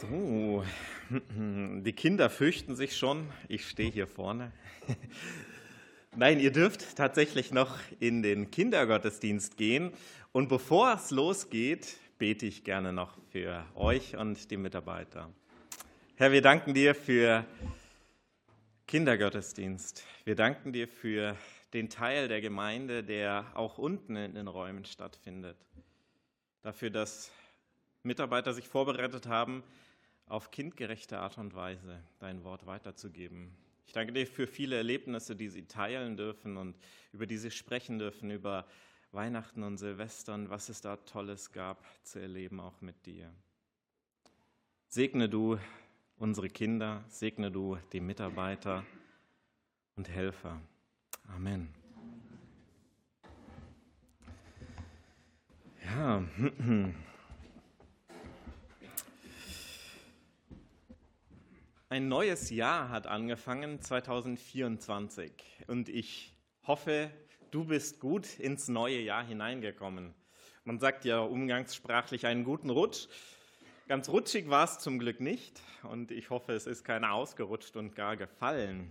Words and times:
So, 0.00 0.62
die 1.08 1.92
Kinder 1.94 2.28
fürchten 2.28 2.76
sich 2.76 2.98
schon. 2.98 3.30
Ich 3.48 3.66
stehe 3.66 3.90
hier 3.90 4.06
vorne. 4.06 4.52
Nein, 6.16 6.38
ihr 6.38 6.52
dürft 6.52 6.96
tatsächlich 6.96 7.50
noch 7.50 7.78
in 7.98 8.22
den 8.22 8.50
Kindergottesdienst 8.50 9.56
gehen. 9.56 9.92
Und 10.32 10.48
bevor 10.48 10.92
es 10.92 11.10
losgeht, 11.10 11.96
bete 12.18 12.44
ich 12.44 12.62
gerne 12.62 12.92
noch 12.92 13.16
für 13.30 13.64
euch 13.74 14.18
und 14.18 14.50
die 14.50 14.58
Mitarbeiter. 14.58 15.30
Herr, 16.16 16.30
wir 16.30 16.42
danken 16.42 16.74
dir 16.74 16.94
für 16.94 17.46
Kindergottesdienst. 18.86 20.04
Wir 20.24 20.34
danken 20.34 20.74
dir 20.74 20.88
für 20.88 21.36
den 21.72 21.88
Teil 21.88 22.28
der 22.28 22.42
Gemeinde, 22.42 23.02
der 23.02 23.46
auch 23.54 23.78
unten 23.78 24.14
in 24.16 24.34
den 24.34 24.48
Räumen 24.48 24.84
stattfindet. 24.84 25.56
Dafür, 26.60 26.90
dass 26.90 27.30
Mitarbeiter 28.02 28.52
sich 28.52 28.68
vorbereitet 28.68 29.26
haben, 29.26 29.64
auf 30.26 30.50
kindgerechte 30.50 31.18
Art 31.18 31.38
und 31.38 31.54
Weise 31.54 32.02
dein 32.18 32.44
Wort 32.44 32.66
weiterzugeben. 32.66 33.52
Ich 33.86 33.92
danke 33.92 34.12
dir 34.12 34.26
für 34.26 34.46
viele 34.46 34.76
Erlebnisse, 34.76 35.36
die 35.36 35.48
sie 35.48 35.66
teilen 35.66 36.16
dürfen 36.16 36.56
und 36.56 36.76
über 37.12 37.26
die 37.26 37.38
sie 37.38 37.50
sprechen 37.50 37.98
dürfen, 37.98 38.30
über 38.30 38.66
Weihnachten 39.12 39.62
und 39.62 39.78
Silvestern, 39.78 40.50
was 40.50 40.68
es 40.68 40.80
da 40.80 40.96
Tolles 40.96 41.52
gab 41.52 41.84
zu 42.04 42.18
erleben, 42.18 42.60
auch 42.60 42.80
mit 42.80 43.06
dir. 43.06 43.32
Segne 44.88 45.28
du 45.28 45.58
unsere 46.16 46.48
Kinder, 46.48 47.04
segne 47.08 47.50
du 47.50 47.78
die 47.92 48.00
Mitarbeiter 48.00 48.84
und 49.94 50.08
Helfer. 50.08 50.60
Amen. 51.28 51.72
Ja, 55.84 56.24
Ein 61.88 62.08
neues 62.08 62.50
Jahr 62.50 62.88
hat 62.88 63.06
angefangen, 63.06 63.80
2024. 63.80 65.30
Und 65.68 65.88
ich 65.88 66.34
hoffe, 66.66 67.12
du 67.52 67.64
bist 67.64 68.00
gut 68.00 68.40
ins 68.40 68.66
neue 68.66 68.98
Jahr 68.98 69.24
hineingekommen. 69.24 70.12
Man 70.64 70.80
sagt 70.80 71.04
ja 71.04 71.20
umgangssprachlich 71.20 72.26
einen 72.26 72.42
guten 72.42 72.70
Rutsch. 72.70 73.06
Ganz 73.86 74.08
rutschig 74.08 74.48
war 74.50 74.64
es 74.64 74.80
zum 74.80 74.98
Glück 74.98 75.20
nicht. 75.20 75.62
Und 75.84 76.10
ich 76.10 76.30
hoffe, 76.30 76.54
es 76.54 76.66
ist 76.66 76.82
keiner 76.82 77.12
ausgerutscht 77.12 77.76
und 77.76 77.94
gar 77.94 78.16
gefallen. 78.16 78.90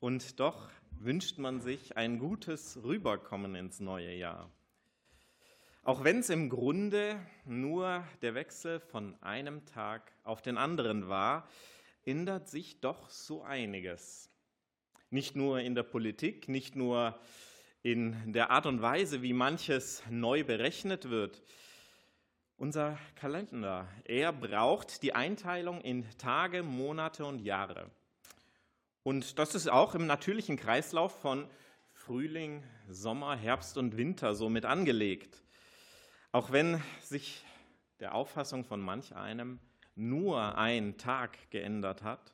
Und 0.00 0.40
doch 0.40 0.68
wünscht 0.98 1.38
man 1.38 1.60
sich 1.60 1.96
ein 1.96 2.18
gutes 2.18 2.82
Rüberkommen 2.82 3.54
ins 3.54 3.78
neue 3.78 4.12
Jahr. 4.12 4.50
Auch 5.82 6.04
wenn 6.04 6.18
es 6.18 6.28
im 6.28 6.50
Grunde 6.50 7.18
nur 7.46 8.04
der 8.20 8.34
Wechsel 8.34 8.80
von 8.80 9.16
einem 9.22 9.64
Tag 9.64 10.12
auf 10.24 10.42
den 10.42 10.58
anderen 10.58 11.08
war, 11.08 11.48
ändert 12.04 12.50
sich 12.50 12.80
doch 12.80 13.08
so 13.08 13.42
einiges. 13.42 14.28
Nicht 15.08 15.36
nur 15.36 15.60
in 15.60 15.74
der 15.74 15.82
Politik, 15.82 16.50
nicht 16.50 16.76
nur 16.76 17.18
in 17.82 18.34
der 18.34 18.50
Art 18.50 18.66
und 18.66 18.82
Weise, 18.82 19.22
wie 19.22 19.32
manches 19.32 20.02
neu 20.10 20.44
berechnet 20.44 21.08
wird. 21.08 21.42
Unser 22.58 22.98
Kalender, 23.14 23.88
er 24.04 24.34
braucht 24.34 25.02
die 25.02 25.14
Einteilung 25.14 25.80
in 25.80 26.04
Tage, 26.18 26.62
Monate 26.62 27.24
und 27.24 27.38
Jahre. 27.38 27.90
Und 29.02 29.38
das 29.38 29.54
ist 29.54 29.70
auch 29.70 29.94
im 29.94 30.06
natürlichen 30.06 30.58
Kreislauf 30.58 31.18
von 31.22 31.48
Frühling, 31.94 32.62
Sommer, 32.86 33.34
Herbst 33.34 33.78
und 33.78 33.96
Winter 33.96 34.34
so 34.34 34.50
mit 34.50 34.66
angelegt. 34.66 35.42
Auch 36.32 36.52
wenn 36.52 36.80
sich 37.02 37.44
der 37.98 38.14
Auffassung 38.14 38.64
von 38.64 38.80
manch 38.80 39.14
einem 39.14 39.58
nur 39.96 40.56
ein 40.56 40.96
Tag 40.96 41.50
geändert 41.50 42.02
hat, 42.02 42.32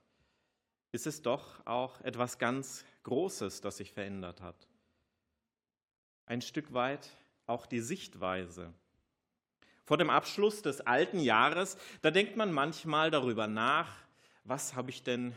ist 0.92 1.06
es 1.06 1.22
doch 1.22 1.64
auch 1.66 2.00
etwas 2.02 2.38
ganz 2.38 2.84
Großes, 3.04 3.60
das 3.60 3.78
sich 3.78 3.92
verändert 3.92 4.42
hat. 4.42 4.68
Ein 6.26 6.42
Stück 6.42 6.72
weit 6.72 7.10
auch 7.46 7.66
die 7.66 7.80
Sichtweise. 7.80 8.72
Vor 9.84 9.96
dem 9.96 10.10
Abschluss 10.10 10.62
des 10.62 10.80
alten 10.80 11.20
Jahres, 11.20 11.78
da 12.02 12.10
denkt 12.10 12.36
man 12.36 12.52
manchmal 12.52 13.10
darüber 13.10 13.46
nach, 13.46 13.96
was 14.44 14.74
habe 14.74 14.90
ich 14.90 15.04
denn 15.04 15.34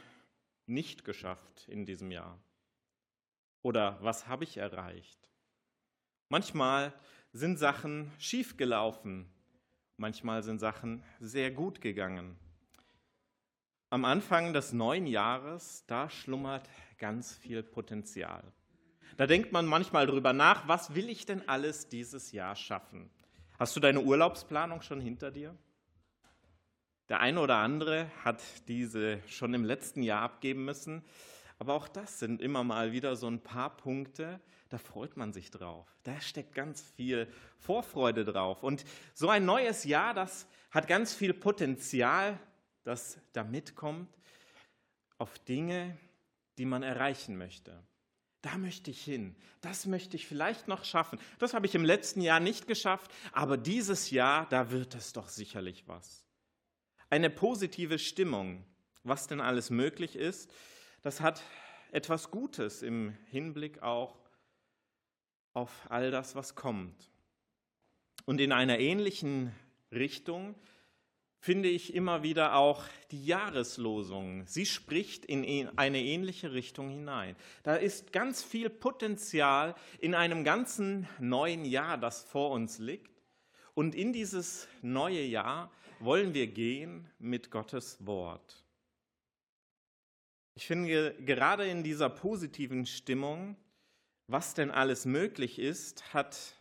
nicht 0.66 1.05
geschafft 1.05 1.67
in 1.67 1.85
diesem 1.85 2.11
Jahr? 2.11 2.39
Oder 3.61 3.97
was 4.01 4.28
habe 4.28 4.44
ich 4.44 4.57
erreicht? 4.57 5.29
Manchmal 6.29 6.94
sind 7.31 7.57
Sachen 7.57 8.12
schiefgelaufen, 8.17 9.29
manchmal 9.97 10.44
sind 10.44 10.59
Sachen 10.59 11.03
sehr 11.19 11.51
gut 11.51 11.81
gegangen. 11.81 12.38
Am 13.91 14.06
Anfang 14.06 14.53
des 14.53 14.73
neuen 14.73 15.07
Jahres, 15.07 15.84
da 15.88 16.09
schlummert 16.09 16.69
ganz 16.97 17.35
viel 17.35 17.63
Potenzial. 17.63 18.44
Da 19.17 19.28
denkt 19.28 19.51
man 19.51 19.66
manchmal 19.66 20.06
drüber 20.07 20.34
nach, 20.34 20.67
was 20.67 20.95
will 20.95 21.09
ich 21.09 21.25
denn 21.25 21.47
alles 21.47 21.90
dieses 21.90 22.31
Jahr 22.31 22.56
schaffen? 22.56 23.09
Hast 23.57 23.75
du 23.75 23.79
deine 23.79 24.01
Urlaubsplanung 24.01 24.81
schon 24.81 25.01
hinter 25.01 25.31
dir? 25.31 25.56
Der 27.09 27.19
eine 27.19 27.41
oder 27.41 27.57
andere 27.57 28.09
hat 28.23 28.41
diese 28.67 29.19
schon 29.28 29.53
im 29.53 29.66
letzten 29.66 30.03
Jahr 30.03 30.22
abgeben 30.22 30.63
müssen. 30.63 31.03
Aber 31.57 31.73
auch 31.73 31.88
das 31.88 32.19
sind 32.19 32.41
immer 32.41 32.63
mal 32.63 32.91
wieder 32.91 33.16
so 33.16 33.28
ein 33.28 33.41
paar 33.41 33.75
Punkte, 33.75 34.40
da 34.69 34.78
freut 34.78 35.18
man 35.18 35.34
sich 35.34 35.50
drauf. 35.50 35.88
Da 36.03 36.22
steckt 36.22 36.53
ganz 36.53 36.81
viel 36.81 37.28
Vorfreude 37.57 38.24
drauf. 38.24 38.63
Und 38.63 38.85
so 39.13 39.30
ein 39.30 39.44
neues 39.44 39.84
Jahr, 39.84 40.13
das 40.13 40.47
hat 40.69 40.88
ganz 40.88 41.13
viel 41.13 41.34
Potenzial, 41.34 42.40
das 42.84 43.19
da 43.34 43.44
mitkommt 43.44 44.16
auf 45.18 45.40
Dinge, 45.40 45.97
die 46.59 46.66
man 46.66 46.84
erreichen 46.84 47.38
möchte. 47.38 47.84
Da 48.41 48.58
möchte 48.58 48.91
ich 48.91 49.03
hin. 49.03 49.35
Das 49.59 49.85
möchte 49.85 50.16
ich 50.16 50.28
vielleicht 50.28 50.68
noch 50.68 50.85
schaffen. 50.85 51.19
Das 51.40 51.53
habe 51.53 51.66
ich 51.66 51.75
im 51.75 51.84
letzten 51.84 52.22
Jahr 52.22 52.40
nicht 52.40 52.68
geschafft, 52.68 53.12
aber 53.34 53.58
dieses 53.58 54.12
Jahr, 54.12 54.47
da 54.50 54.72
wird 54.72 54.96
es 54.96 55.13
doch 55.13 55.28
sicherlich 55.28 55.88
was. 55.88 56.25
Eine 57.09 57.29
positive 57.29 57.97
Stimmung, 57.97 58.66
was 59.03 59.28
denn 59.28 59.41
alles 59.41 59.72
möglich 59.72 60.16
ist, 60.16 60.53
das 61.02 61.22
hat 61.22 61.41
etwas 61.91 62.29
Gutes 62.29 62.81
im 62.81 63.18
Hinblick 63.29 63.81
auch 63.81 64.19
auf 65.59 65.86
all 65.90 66.09
das, 66.09 66.36
was 66.36 66.56
kommt. 66.56 67.12
Und 68.25 68.40
in 68.40 68.52
einer 68.52 68.80
ähnlichen 68.80 69.52
Richtung 69.92 70.56
finde 71.40 71.70
ich 71.70 71.94
immer 71.94 72.24
wieder 72.24 72.56
auch 72.56 72.84
die 73.12 73.25
Jahreslosung. 73.25 74.46
Sie 74.47 74.66
spricht 74.66 75.25
in 75.25 75.70
eine 75.78 76.02
ähnliche 76.02 76.53
Richtung 76.53 76.90
hinein. 76.90 77.36
Da 77.64 77.75
ist 77.75 78.12
ganz 78.14 78.44
viel 78.44 78.70
Potenzial 78.70 79.75
in 80.00 80.16
einem 80.16 80.44
ganzen 80.44 81.08
neuen 81.20 81.66
Jahr, 81.66 81.97
das 81.97 82.24
vor 82.24 82.52
uns 82.52 82.80
liegt. 82.80 83.24
Und 83.74 83.96
in 83.96 84.14
dieses 84.14 84.68
neue 84.81 85.24
Jahr 85.24 85.72
wollen 86.00 86.34
wir 86.34 86.47
gehen 86.47 87.09
mit 87.20 87.52
Gottes 87.52 88.06
Wort. 88.06 88.64
Ich 90.56 90.68
finde, 90.68 91.16
gerade 91.22 91.68
in 91.68 91.84
dieser 91.84 92.09
positiven 92.09 92.86
Stimmung, 92.86 93.56
was 94.29 94.53
denn 94.53 94.69
alles 94.69 95.06
möglich 95.06 95.57
ist, 95.57 96.13
hat 96.13 96.56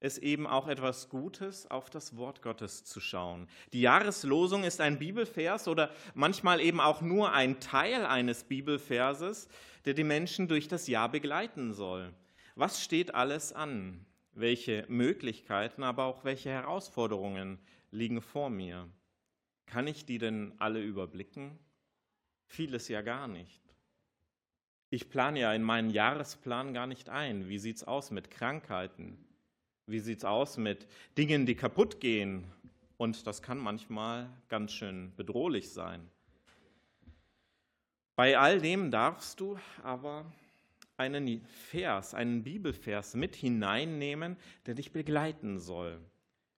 es 0.00 0.18
eben 0.18 0.46
auch 0.46 0.66
etwas 0.66 1.08
Gutes, 1.08 1.70
auf 1.70 1.88
das 1.88 2.16
Wort 2.16 2.42
Gottes 2.42 2.84
zu 2.84 3.00
schauen. 3.00 3.48
Die 3.72 3.82
Jahreslosung 3.82 4.64
ist 4.64 4.80
ein 4.80 4.98
Bibelvers 4.98 5.68
oder 5.68 5.90
manchmal 6.14 6.60
eben 6.60 6.80
auch 6.80 7.00
nur 7.00 7.32
ein 7.32 7.60
Teil 7.60 8.06
eines 8.06 8.44
Bibelverses, 8.44 9.48
der 9.84 9.94
die 9.94 10.04
Menschen 10.04 10.48
durch 10.48 10.68
das 10.68 10.88
Jahr 10.88 11.10
begleiten 11.10 11.74
soll. 11.74 12.12
Was 12.56 12.82
steht 12.82 13.14
alles 13.14 13.52
an? 13.52 14.04
Welche 14.32 14.84
Möglichkeiten, 14.88 15.82
aber 15.82 16.04
auch 16.04 16.24
welche 16.24 16.50
Herausforderungen 16.50 17.58
liegen 17.90 18.20
vor 18.20 18.50
mir? 18.50 18.88
Kann 19.66 19.86
ich 19.86 20.06
die 20.06 20.18
denn 20.18 20.54
alle 20.58 20.82
überblicken? 20.82 21.58
Vieles 22.46 22.88
ja 22.88 23.02
gar 23.02 23.28
nicht. 23.28 23.69
Ich 24.92 25.08
plane 25.08 25.38
ja 25.38 25.54
in 25.54 25.62
meinen 25.62 25.90
Jahresplan 25.90 26.74
gar 26.74 26.88
nicht 26.88 27.08
ein. 27.08 27.48
Wie 27.48 27.58
sieht 27.58 27.76
es 27.76 27.84
aus 27.84 28.10
mit 28.10 28.28
Krankheiten? 28.28 29.24
Wie 29.86 30.00
sieht 30.00 30.18
es 30.18 30.24
aus 30.24 30.56
mit 30.56 30.88
Dingen, 31.16 31.46
die 31.46 31.54
kaputt 31.54 32.00
gehen? 32.00 32.44
Und 32.96 33.24
das 33.28 33.40
kann 33.40 33.58
manchmal 33.58 34.28
ganz 34.48 34.72
schön 34.72 35.12
bedrohlich 35.16 35.70
sein. 35.70 36.10
Bei 38.16 38.36
all 38.36 38.60
dem 38.60 38.90
darfst 38.90 39.38
du 39.38 39.58
aber 39.84 40.26
einen 40.96 41.40
Vers, 41.46 42.12
einen 42.12 42.42
Bibelvers 42.42 43.14
mit 43.14 43.36
hineinnehmen, 43.36 44.36
der 44.66 44.74
dich 44.74 44.92
begleiten 44.92 45.60
soll. 45.60 46.00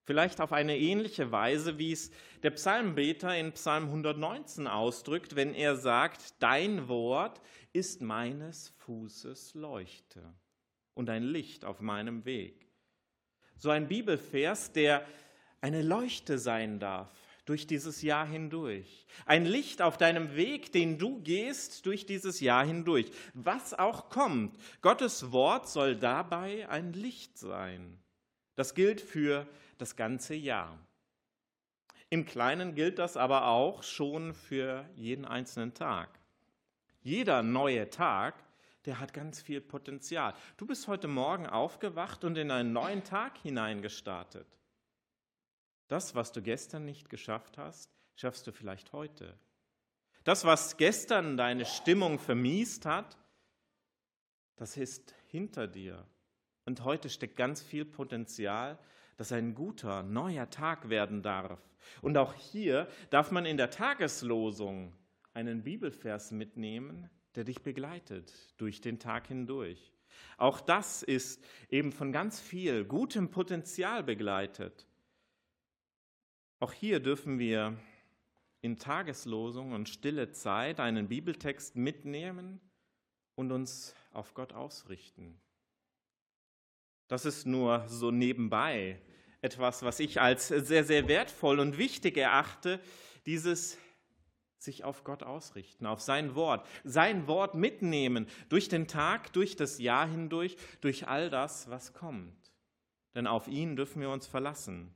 Vielleicht 0.04 0.40
auf 0.40 0.52
eine 0.52 0.76
ähnliche 0.76 1.30
Weise, 1.30 1.78
wie 1.78 1.92
es 1.92 2.10
der 2.42 2.50
Psalmbeter 2.50 3.36
in 3.36 3.52
Psalm 3.52 3.84
119 3.84 4.66
ausdrückt, 4.66 5.36
wenn 5.36 5.54
er 5.54 5.76
sagt, 5.76 6.34
dein 6.40 6.88
Wort 6.88 7.40
ist 7.72 8.02
meines 8.02 8.70
Fußes 8.78 9.54
Leuchte 9.54 10.34
und 10.94 11.08
ein 11.08 11.22
Licht 11.22 11.64
auf 11.64 11.80
meinem 11.80 12.24
Weg. 12.24 12.66
So 13.56 13.70
ein 13.70 13.86
Bibelvers, 13.86 14.72
der 14.72 15.06
eine 15.60 15.82
Leuchte 15.82 16.38
sein 16.38 16.80
darf, 16.80 17.08
durch 17.44 17.68
dieses 17.68 18.02
Jahr 18.02 18.26
hindurch. 18.26 19.06
Ein 19.24 19.46
Licht 19.46 19.82
auf 19.82 19.98
deinem 19.98 20.34
Weg, 20.34 20.72
den 20.72 20.98
du 20.98 21.20
gehst 21.22 21.86
durch 21.86 22.06
dieses 22.06 22.40
Jahr 22.40 22.66
hindurch. 22.66 23.06
Was 23.34 23.72
auch 23.74 24.10
kommt, 24.10 24.56
Gottes 24.80 25.30
Wort 25.30 25.68
soll 25.68 25.96
dabei 25.96 26.68
ein 26.68 26.92
Licht 26.92 27.38
sein. 27.38 28.01
Das 28.54 28.74
gilt 28.74 29.00
für 29.00 29.46
das 29.78 29.96
ganze 29.96 30.34
Jahr. 30.34 30.78
Im 32.10 32.26
Kleinen 32.26 32.74
gilt 32.74 32.98
das 32.98 33.16
aber 33.16 33.46
auch 33.46 33.82
schon 33.82 34.34
für 34.34 34.88
jeden 34.96 35.24
einzelnen 35.24 35.72
Tag. 35.72 36.18
Jeder 37.00 37.42
neue 37.42 37.88
Tag, 37.88 38.34
der 38.84 39.00
hat 39.00 39.14
ganz 39.14 39.40
viel 39.40 39.60
Potenzial. 39.60 40.34
Du 40.56 40.66
bist 40.66 40.88
heute 40.88 41.08
Morgen 41.08 41.46
aufgewacht 41.46 42.24
und 42.24 42.36
in 42.36 42.50
einen 42.50 42.72
neuen 42.72 43.02
Tag 43.02 43.38
hineingestartet. 43.38 44.46
Das, 45.88 46.14
was 46.14 46.32
du 46.32 46.42
gestern 46.42 46.84
nicht 46.84 47.08
geschafft 47.08 47.58
hast, 47.58 47.90
schaffst 48.16 48.46
du 48.46 48.52
vielleicht 48.52 48.92
heute. 48.92 49.38
Das, 50.24 50.44
was 50.44 50.76
gestern 50.76 51.36
deine 51.36 51.64
Stimmung 51.64 52.18
vermiest 52.18 52.86
hat, 52.86 53.18
das 54.56 54.76
ist 54.76 55.14
hinter 55.26 55.66
dir. 55.66 56.06
Und 56.64 56.84
heute 56.84 57.10
steckt 57.10 57.36
ganz 57.36 57.62
viel 57.62 57.84
Potenzial, 57.84 58.78
dass 59.16 59.32
ein 59.32 59.54
guter, 59.54 60.02
neuer 60.02 60.48
Tag 60.50 60.88
werden 60.88 61.22
darf. 61.22 61.60
Und 62.00 62.16
auch 62.16 62.34
hier 62.34 62.88
darf 63.10 63.30
man 63.30 63.46
in 63.46 63.56
der 63.56 63.70
Tageslosung 63.70 64.94
einen 65.34 65.62
Bibelvers 65.62 66.30
mitnehmen, 66.30 67.10
der 67.34 67.44
dich 67.44 67.62
begleitet 67.62 68.32
durch 68.58 68.80
den 68.80 68.98
Tag 68.98 69.26
hindurch. 69.28 69.92
Auch 70.36 70.60
das 70.60 71.02
ist 71.02 71.42
eben 71.68 71.92
von 71.92 72.12
ganz 72.12 72.40
viel 72.40 72.84
gutem 72.84 73.30
Potenzial 73.30 74.02
begleitet. 74.02 74.86
Auch 76.60 76.72
hier 76.72 77.00
dürfen 77.00 77.38
wir 77.38 77.76
in 78.60 78.78
Tageslosung 78.78 79.72
und 79.72 79.88
stille 79.88 80.30
Zeit 80.30 80.78
einen 80.78 81.08
Bibeltext 81.08 81.74
mitnehmen 81.74 82.60
und 83.34 83.50
uns 83.50 83.94
auf 84.12 84.34
Gott 84.34 84.52
ausrichten. 84.52 85.40
Das 87.12 87.26
ist 87.26 87.44
nur 87.44 87.84
so 87.88 88.10
nebenbei 88.10 88.98
etwas, 89.42 89.82
was 89.82 90.00
ich 90.00 90.22
als 90.22 90.48
sehr, 90.48 90.82
sehr 90.82 91.08
wertvoll 91.08 91.60
und 91.60 91.76
wichtig 91.76 92.16
erachte, 92.16 92.80
dieses 93.26 93.76
sich 94.56 94.82
auf 94.82 95.04
Gott 95.04 95.22
ausrichten, 95.22 95.84
auf 95.84 96.00
sein 96.00 96.34
Wort, 96.34 96.66
sein 96.84 97.26
Wort 97.26 97.54
mitnehmen 97.54 98.26
durch 98.48 98.70
den 98.70 98.88
Tag, 98.88 99.30
durch 99.34 99.56
das 99.56 99.78
Jahr 99.78 100.08
hindurch, 100.08 100.56
durch 100.80 101.06
all 101.06 101.28
das, 101.28 101.68
was 101.68 101.92
kommt. 101.92 102.50
Denn 103.14 103.26
auf 103.26 103.46
ihn 103.46 103.76
dürfen 103.76 104.00
wir 104.00 104.08
uns 104.08 104.26
verlassen. 104.26 104.94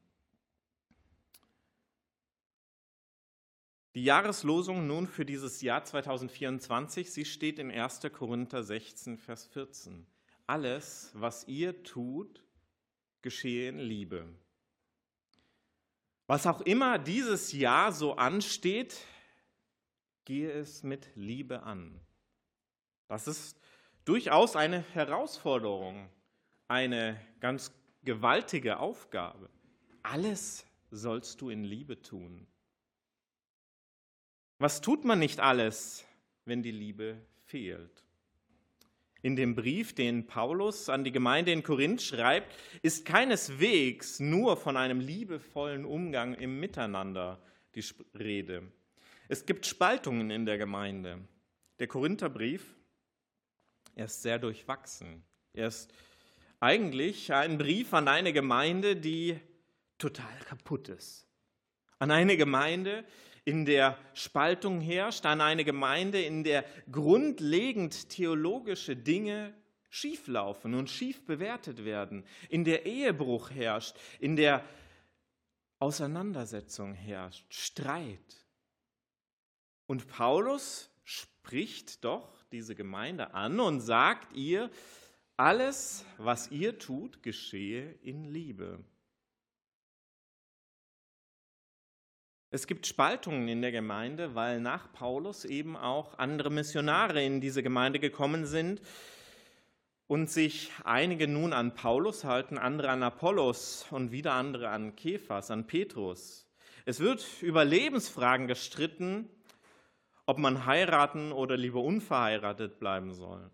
Die 3.94 4.04
Jahreslosung 4.04 4.86
nun 4.86 5.06
für 5.06 5.26
dieses 5.26 5.60
Jahr 5.60 5.84
2024, 5.84 7.12
sie 7.12 7.26
steht 7.26 7.58
in 7.58 7.70
1. 7.70 8.00
Korinther 8.10 8.62
16, 8.62 9.18
Vers 9.18 9.44
14. 9.48 10.06
Alles, 10.46 11.10
was 11.14 11.48
ihr 11.48 11.82
tut, 11.82 12.44
geschehe 13.22 13.68
in 13.68 13.78
Liebe. 13.78 14.28
Was 16.28 16.46
auch 16.46 16.60
immer 16.60 16.98
dieses 16.98 17.52
Jahr 17.52 17.92
so 17.92 18.14
ansteht, 18.14 18.96
gehe 20.24 20.50
es 20.50 20.82
mit 20.82 21.08
Liebe 21.14 21.62
an. 21.62 22.00
Das 23.08 23.26
ist 23.26 23.60
durchaus 24.04 24.56
eine 24.56 24.80
Herausforderung, 24.94 26.08
eine 26.68 27.20
ganz 27.40 27.72
gewaltige 28.04 28.78
Aufgabe. 28.78 29.50
Alles 30.02 30.64
sollst 30.90 31.40
du 31.40 31.50
in 31.50 31.64
Liebe 31.64 32.00
tun. 32.02 32.46
Was 34.58 34.80
tut 34.80 35.04
man 35.04 35.18
nicht 35.18 35.40
alles, 35.40 36.04
wenn 36.44 36.62
die 36.62 36.70
Liebe 36.70 37.20
fehlt? 37.46 38.05
In 39.22 39.36
dem 39.36 39.54
Brief, 39.54 39.94
den 39.94 40.26
Paulus 40.26 40.88
an 40.88 41.02
die 41.02 41.12
Gemeinde 41.12 41.52
in 41.52 41.62
Korinth 41.62 42.02
schreibt, 42.02 42.54
ist 42.82 43.04
keineswegs 43.04 44.20
nur 44.20 44.56
von 44.56 44.76
einem 44.76 45.00
liebevollen 45.00 45.84
Umgang 45.84 46.34
im 46.34 46.60
Miteinander 46.60 47.40
die 47.74 47.84
Rede. 48.14 48.70
Es 49.28 49.46
gibt 49.46 49.66
Spaltungen 49.66 50.30
in 50.30 50.46
der 50.46 50.58
Gemeinde. 50.58 51.18
Der 51.78 51.88
Korintherbrief, 51.88 52.74
er 53.94 54.04
ist 54.04 54.22
sehr 54.22 54.38
durchwachsen. 54.38 55.24
Er 55.52 55.68
ist 55.68 55.92
eigentlich 56.60 57.32
ein 57.32 57.58
Brief 57.58 57.92
an 57.94 58.08
eine 58.08 58.32
Gemeinde, 58.32 58.96
die 58.96 59.38
total 59.98 60.38
kaputt 60.46 60.88
ist. 60.88 61.26
An 61.98 62.10
eine 62.10 62.36
Gemeinde, 62.36 63.04
in 63.46 63.64
der 63.64 63.96
Spaltung 64.12 64.80
herrscht, 64.80 65.24
an 65.24 65.40
eine 65.40 65.64
Gemeinde, 65.64 66.20
in 66.20 66.42
der 66.42 66.64
grundlegend 66.90 68.08
theologische 68.08 68.96
Dinge 68.96 69.54
schieflaufen 69.88 70.74
und 70.74 70.90
schief 70.90 71.24
bewertet 71.24 71.84
werden, 71.84 72.24
in 72.48 72.64
der 72.64 72.86
Ehebruch 72.86 73.50
herrscht, 73.50 73.96
in 74.18 74.34
der 74.34 74.64
Auseinandersetzung 75.78 76.92
herrscht, 76.92 77.46
Streit. 77.54 78.46
Und 79.86 80.08
Paulus 80.08 80.90
spricht 81.04 82.04
doch 82.04 82.44
diese 82.50 82.74
Gemeinde 82.74 83.32
an 83.32 83.60
und 83.60 83.80
sagt 83.80 84.34
ihr, 84.34 84.70
alles, 85.36 86.04
was 86.18 86.50
ihr 86.50 86.78
tut, 86.78 87.22
geschehe 87.22 87.92
in 88.02 88.24
Liebe. 88.24 88.82
Es 92.56 92.66
gibt 92.66 92.86
Spaltungen 92.86 93.48
in 93.48 93.60
der 93.60 93.70
Gemeinde, 93.70 94.34
weil 94.34 94.60
nach 94.60 94.90
Paulus 94.90 95.44
eben 95.44 95.76
auch 95.76 96.18
andere 96.18 96.48
Missionare 96.48 97.22
in 97.22 97.42
diese 97.42 97.62
Gemeinde 97.62 98.00
gekommen 98.00 98.46
sind 98.46 98.80
und 100.06 100.30
sich 100.30 100.72
einige 100.82 101.28
nun 101.28 101.52
an 101.52 101.74
Paulus 101.74 102.24
halten, 102.24 102.56
andere 102.56 102.88
an 102.88 103.02
Apollos 103.02 103.84
und 103.90 104.10
wieder 104.10 104.32
andere 104.32 104.70
an 104.70 104.96
Kephas, 104.96 105.50
an 105.50 105.66
Petrus. 105.66 106.46
Es 106.86 106.98
wird 106.98 107.26
über 107.42 107.62
Lebensfragen 107.66 108.46
gestritten, 108.46 109.28
ob 110.24 110.38
man 110.38 110.64
heiraten 110.64 111.32
oder 111.32 111.58
lieber 111.58 111.82
unverheiratet 111.82 112.78
bleiben 112.78 113.12
soll, 113.12 113.50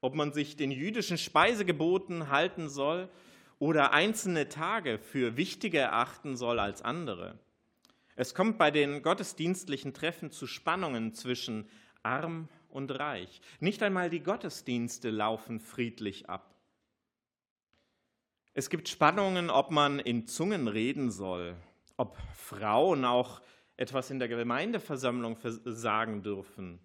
ob 0.00 0.14
man 0.14 0.32
sich 0.32 0.54
den 0.54 0.70
jüdischen 0.70 1.18
Speisegeboten 1.18 2.30
halten 2.30 2.68
soll 2.68 3.08
oder 3.58 3.92
einzelne 3.92 4.48
Tage 4.48 5.00
für 5.00 5.36
wichtiger 5.36 5.80
erachten 5.80 6.36
soll 6.36 6.60
als 6.60 6.80
andere. 6.80 7.40
Es 8.16 8.34
kommt 8.34 8.56
bei 8.56 8.70
den 8.70 9.02
gottesdienstlichen 9.02 9.92
Treffen 9.92 10.30
zu 10.30 10.46
Spannungen 10.46 11.12
zwischen 11.12 11.68
arm 12.02 12.48
und 12.70 12.90
reich. 12.90 13.42
Nicht 13.60 13.82
einmal 13.82 14.08
die 14.08 14.22
Gottesdienste 14.22 15.10
laufen 15.10 15.60
friedlich 15.60 16.28
ab. 16.28 16.54
Es 18.54 18.70
gibt 18.70 18.88
Spannungen, 18.88 19.50
ob 19.50 19.70
man 19.70 19.98
in 19.98 20.26
Zungen 20.26 20.66
reden 20.66 21.10
soll, 21.10 21.56
ob 21.98 22.16
Frauen 22.34 23.04
auch 23.04 23.42
etwas 23.76 24.10
in 24.10 24.18
der 24.18 24.28
Gemeindeversammlung 24.28 25.36
sagen 25.42 26.22
dürfen. 26.22 26.80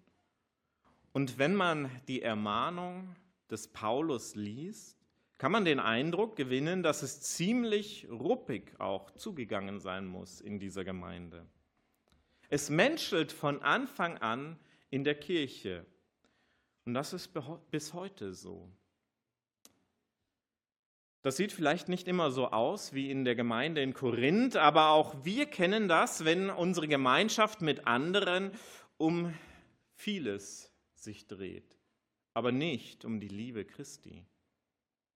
Und 1.12 1.38
wenn 1.38 1.54
man 1.54 1.90
die 2.08 2.20
Ermahnung 2.20 3.16
des 3.50 3.68
Paulus 3.68 4.34
liest, 4.34 5.01
kann 5.42 5.50
man 5.50 5.64
den 5.64 5.80
Eindruck 5.80 6.36
gewinnen, 6.36 6.84
dass 6.84 7.02
es 7.02 7.20
ziemlich 7.20 8.06
ruppig 8.08 8.78
auch 8.78 9.10
zugegangen 9.10 9.80
sein 9.80 10.06
muss 10.06 10.40
in 10.40 10.60
dieser 10.60 10.84
Gemeinde. 10.84 11.44
Es 12.48 12.70
menschelt 12.70 13.32
von 13.32 13.60
Anfang 13.60 14.18
an 14.18 14.56
in 14.90 15.02
der 15.02 15.16
Kirche. 15.16 15.84
Und 16.84 16.94
das 16.94 17.12
ist 17.12 17.32
bis 17.72 17.92
heute 17.92 18.34
so. 18.34 18.70
Das 21.22 21.36
sieht 21.36 21.50
vielleicht 21.50 21.88
nicht 21.88 22.06
immer 22.06 22.30
so 22.30 22.52
aus 22.52 22.92
wie 22.92 23.10
in 23.10 23.24
der 23.24 23.34
Gemeinde 23.34 23.82
in 23.82 23.94
Korinth, 23.94 24.54
aber 24.54 24.90
auch 24.90 25.24
wir 25.24 25.46
kennen 25.46 25.88
das, 25.88 26.24
wenn 26.24 26.50
unsere 26.50 26.86
Gemeinschaft 26.86 27.62
mit 27.62 27.88
anderen 27.88 28.52
um 28.96 29.34
vieles 29.96 30.72
sich 30.94 31.26
dreht, 31.26 31.80
aber 32.32 32.52
nicht 32.52 33.04
um 33.04 33.18
die 33.18 33.26
Liebe 33.26 33.64
Christi. 33.64 34.24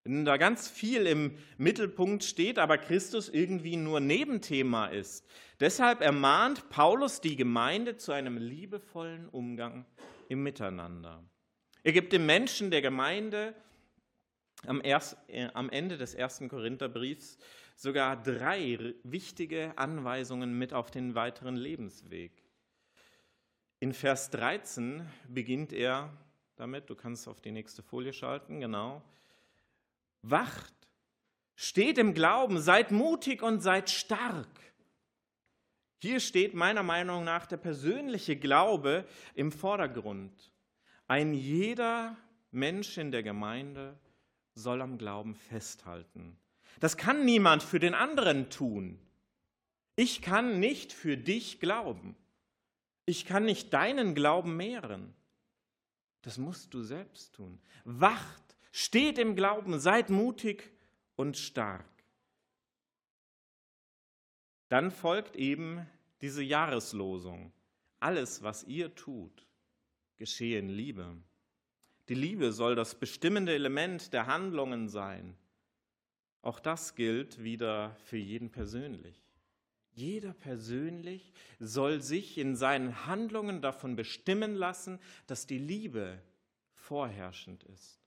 Wenn 0.07 0.25
da 0.25 0.37
ganz 0.37 0.69
viel 0.69 1.05
im 1.07 1.37
Mittelpunkt 1.59 2.23
steht, 2.23 2.61
aber 2.61 2.79
Christus 2.79 3.29
irgendwie 3.29 3.77
nur 3.77 3.99
Nebenthema 3.99 4.87
ist. 4.87 5.27
Deshalb 5.59 6.01
ermahnt 6.01 6.69
Paulus 6.71 7.21
die 7.21 7.35
Gemeinde 7.35 7.97
zu 7.97 8.13
einem 8.13 8.39
liebevollen 8.39 9.29
Umgang 9.29 9.85
im 10.29 10.45
Miteinander. 10.45 11.25
Er 11.83 11.93
gibt 11.93 12.13
dem 12.13 12.25
Menschen 12.25 12.71
der 12.71 12.83
Gemeinde 12.83 13.53
am, 14.67 14.81
erst, 14.85 15.17
äh, 15.29 15.49
am 15.55 15.71
Ende 15.71 15.97
des 15.97 16.15
ersten 16.15 16.49
Korintherbriefs 16.49 17.39
sogar 17.75 18.23
drei 18.23 18.95
wichtige 19.03 19.77
Anweisungen 19.77 20.57
mit 20.57 20.73
auf 20.73 20.91
den 20.93 21.17
weiteren 21.17 21.57
Lebensweg. 21.57 22.33
In 23.81 23.93
Vers 23.93 24.31
13 24.31 25.05
beginnt 25.29 25.73
er 25.73 26.11
damit, 26.57 26.89
du 26.89 26.95
kannst 26.95 27.29
auf 27.29 27.41
die 27.41 27.53
nächste 27.53 27.83
Folie 27.83 28.13
schalten, 28.13 28.61
genau. 28.61 29.03
Wacht, 30.31 30.75
steht 31.55 31.99
im 31.99 32.15
Glauben, 32.15 32.61
seid 32.61 32.91
mutig 32.91 33.43
und 33.43 33.61
seid 33.61 33.91
stark. 33.91 34.49
Hier 36.03 36.21
steht 36.21 36.55
meiner 36.55 36.83
Meinung 36.83 37.25
nach 37.25 37.47
der 37.47 37.57
persönliche 37.57 38.37
Glaube 38.37 39.07
im 39.35 39.51
Vordergrund. 39.51 40.53
Ein 41.07 41.35
jeder 41.35 42.17
Mensch 42.51 42.99
in 42.99 43.11
der 43.11 43.23
Gemeinde 43.23 43.99
soll 44.55 44.83
am 44.83 44.99
Glauben 44.99 45.35
festhalten. 45.35 46.37
Das 46.81 46.97
kann 46.97 47.25
niemand 47.25 47.63
für 47.63 47.79
den 47.81 47.95
anderen 47.95 48.51
tun. 48.51 48.99
Ich 49.95 50.21
kann 50.21 50.61
nicht 50.61 50.93
für 50.93 51.17
dich 51.17 51.61
glauben. 51.61 52.17
Ich 53.07 53.25
kann 53.25 53.45
nicht 53.45 53.73
deinen 53.73 54.15
Glauben 54.15 54.57
mehren. 54.57 55.15
Das 56.23 56.39
musst 56.39 56.75
du 56.75 56.83
selbst 56.83 57.35
tun. 57.35 57.61
Wacht, 57.85 58.46
steht 58.77 59.17
im 59.17 59.37
Glauben, 59.37 59.81
seid 59.81 60.11
mutig 60.11 60.71
und 61.15 61.39
stark. 61.39 61.89
Dann 64.69 64.91
folgt 64.91 65.35
eben 65.35 65.87
diese 66.21 66.43
Jahreslosung. 66.43 67.55
Alles, 68.01 68.43
was 68.43 68.65
ihr 68.65 68.95
tut, 68.95 69.47
geschehe 70.19 70.59
in 70.59 70.69
Liebe. 70.69 71.17
Die 72.11 72.15
Liebe 72.15 72.53
soll 72.53 72.75
das 72.75 72.95
bestimmende 72.95 73.55
Element 73.55 74.13
der 74.13 74.27
Handlungen 74.27 74.91
sein. 74.91 75.39
Auch 76.43 76.61
das 76.61 76.95
gilt 76.95 77.43
wieder 77.43 77.97
für 78.05 78.19
jeden 78.19 78.51
persönlich. 78.51 79.19
Jeder 79.95 80.35
persönlich 80.35 81.33
soll 81.59 82.03
sich 82.03 82.37
in 82.37 82.57
seinen 82.57 83.07
Handlungen 83.07 83.63
davon 83.63 83.97
bestimmen 83.97 84.55
lassen, 84.55 84.99
dass 85.27 85.47
die 85.47 85.59
Liebe 85.59 86.21
vorherrschend 86.75 87.65
ist. 87.65 88.06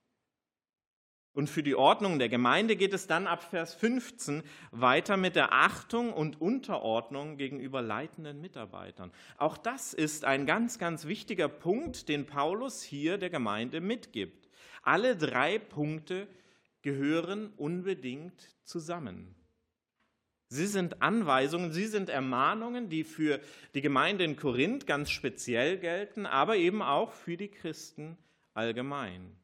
Und 1.34 1.50
für 1.50 1.64
die 1.64 1.76
Ordnung 1.76 2.18
der 2.18 2.28
Gemeinde 2.28 2.76
geht 2.76 2.94
es 2.94 3.08
dann 3.08 3.28
ab 3.28 3.44
Vers 3.44 3.76
15 3.76 4.44
weiter 4.72 5.16
mit 5.16 5.36
der 5.36 5.54
Achtung 5.54 6.12
und 6.12 6.42
Unterordnung 6.42 7.38
gegenüber 7.38 7.82
leitenden 7.82 8.42
Mitarbeitern. 8.42 9.12
Auch 9.38 9.58
das 9.58 9.94
ist 9.94 10.26
ein 10.26 10.46
ganz, 10.46 10.80
ganz 10.80 11.06
wichtiger 11.06 11.48
Punkt, 11.48 12.10
den 12.10 12.26
Paulus 12.26 12.82
hier 12.82 13.18
der 13.18 13.30
Gemeinde 13.30 13.80
mitgibt. 13.80 14.50
Alle 14.82 15.16
drei 15.16 15.60
Punkte 15.60 16.28
gehören 16.82 17.54
unbedingt 17.58 18.56
zusammen. 18.64 19.36
Sie 20.52 20.66
sind 20.66 21.04
Anweisungen, 21.04 21.72
sie 21.72 21.86
sind 21.86 22.10
Ermahnungen, 22.10 22.90
die 22.90 23.04
für 23.04 23.40
die 23.76 23.82
Gemeinde 23.82 24.24
in 24.24 24.36
Korinth 24.36 24.88
ganz 24.88 25.12
speziell 25.12 25.78
gelten, 25.78 26.26
aber 26.26 26.56
eben 26.56 26.82
auch 26.82 27.12
für 27.12 27.38
die 27.38 27.50
Christen 27.50 28.18
allgemein. 28.56 29.36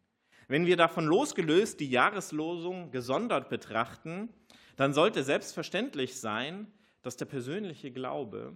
Wenn 0.48 0.66
wir 0.66 0.78
davon 0.78 1.06
losgelöst 1.06 1.80
die 1.80 1.90
Jahreslosung 1.90 2.92
gesondert 2.92 3.50
betrachten, 3.50 4.30
dann 4.76 4.94
sollte 4.94 5.24
selbstverständlich 5.24 6.20
sein, 6.20 6.72
dass 7.02 7.18
der 7.18 7.26
persönliche 7.26 7.92
Glaube 7.92 8.54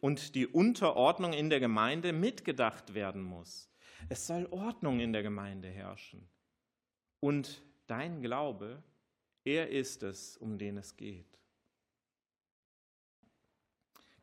und 0.00 0.34
die 0.34 0.46
Unterordnung 0.46 1.32
in 1.32 1.50
der 1.50 1.60
Gemeinde 1.60 2.12
mitgedacht 2.12 2.94
werden 2.94 3.22
muss. 3.22 3.70
Es 4.08 4.26
soll 4.26 4.46
Ordnung 4.50 5.00
in 5.00 5.12
der 5.12 5.22
Gemeinde 5.22 5.68
herrschen. 5.68 6.28
Und 7.20 7.62
dein 7.86 8.20
Glaube, 8.20 8.82
er 9.44 9.70
ist 9.70 10.02
es, 10.02 10.36
um 10.36 10.58
den 10.58 10.76
es 10.76 10.96
geht. 10.96 11.41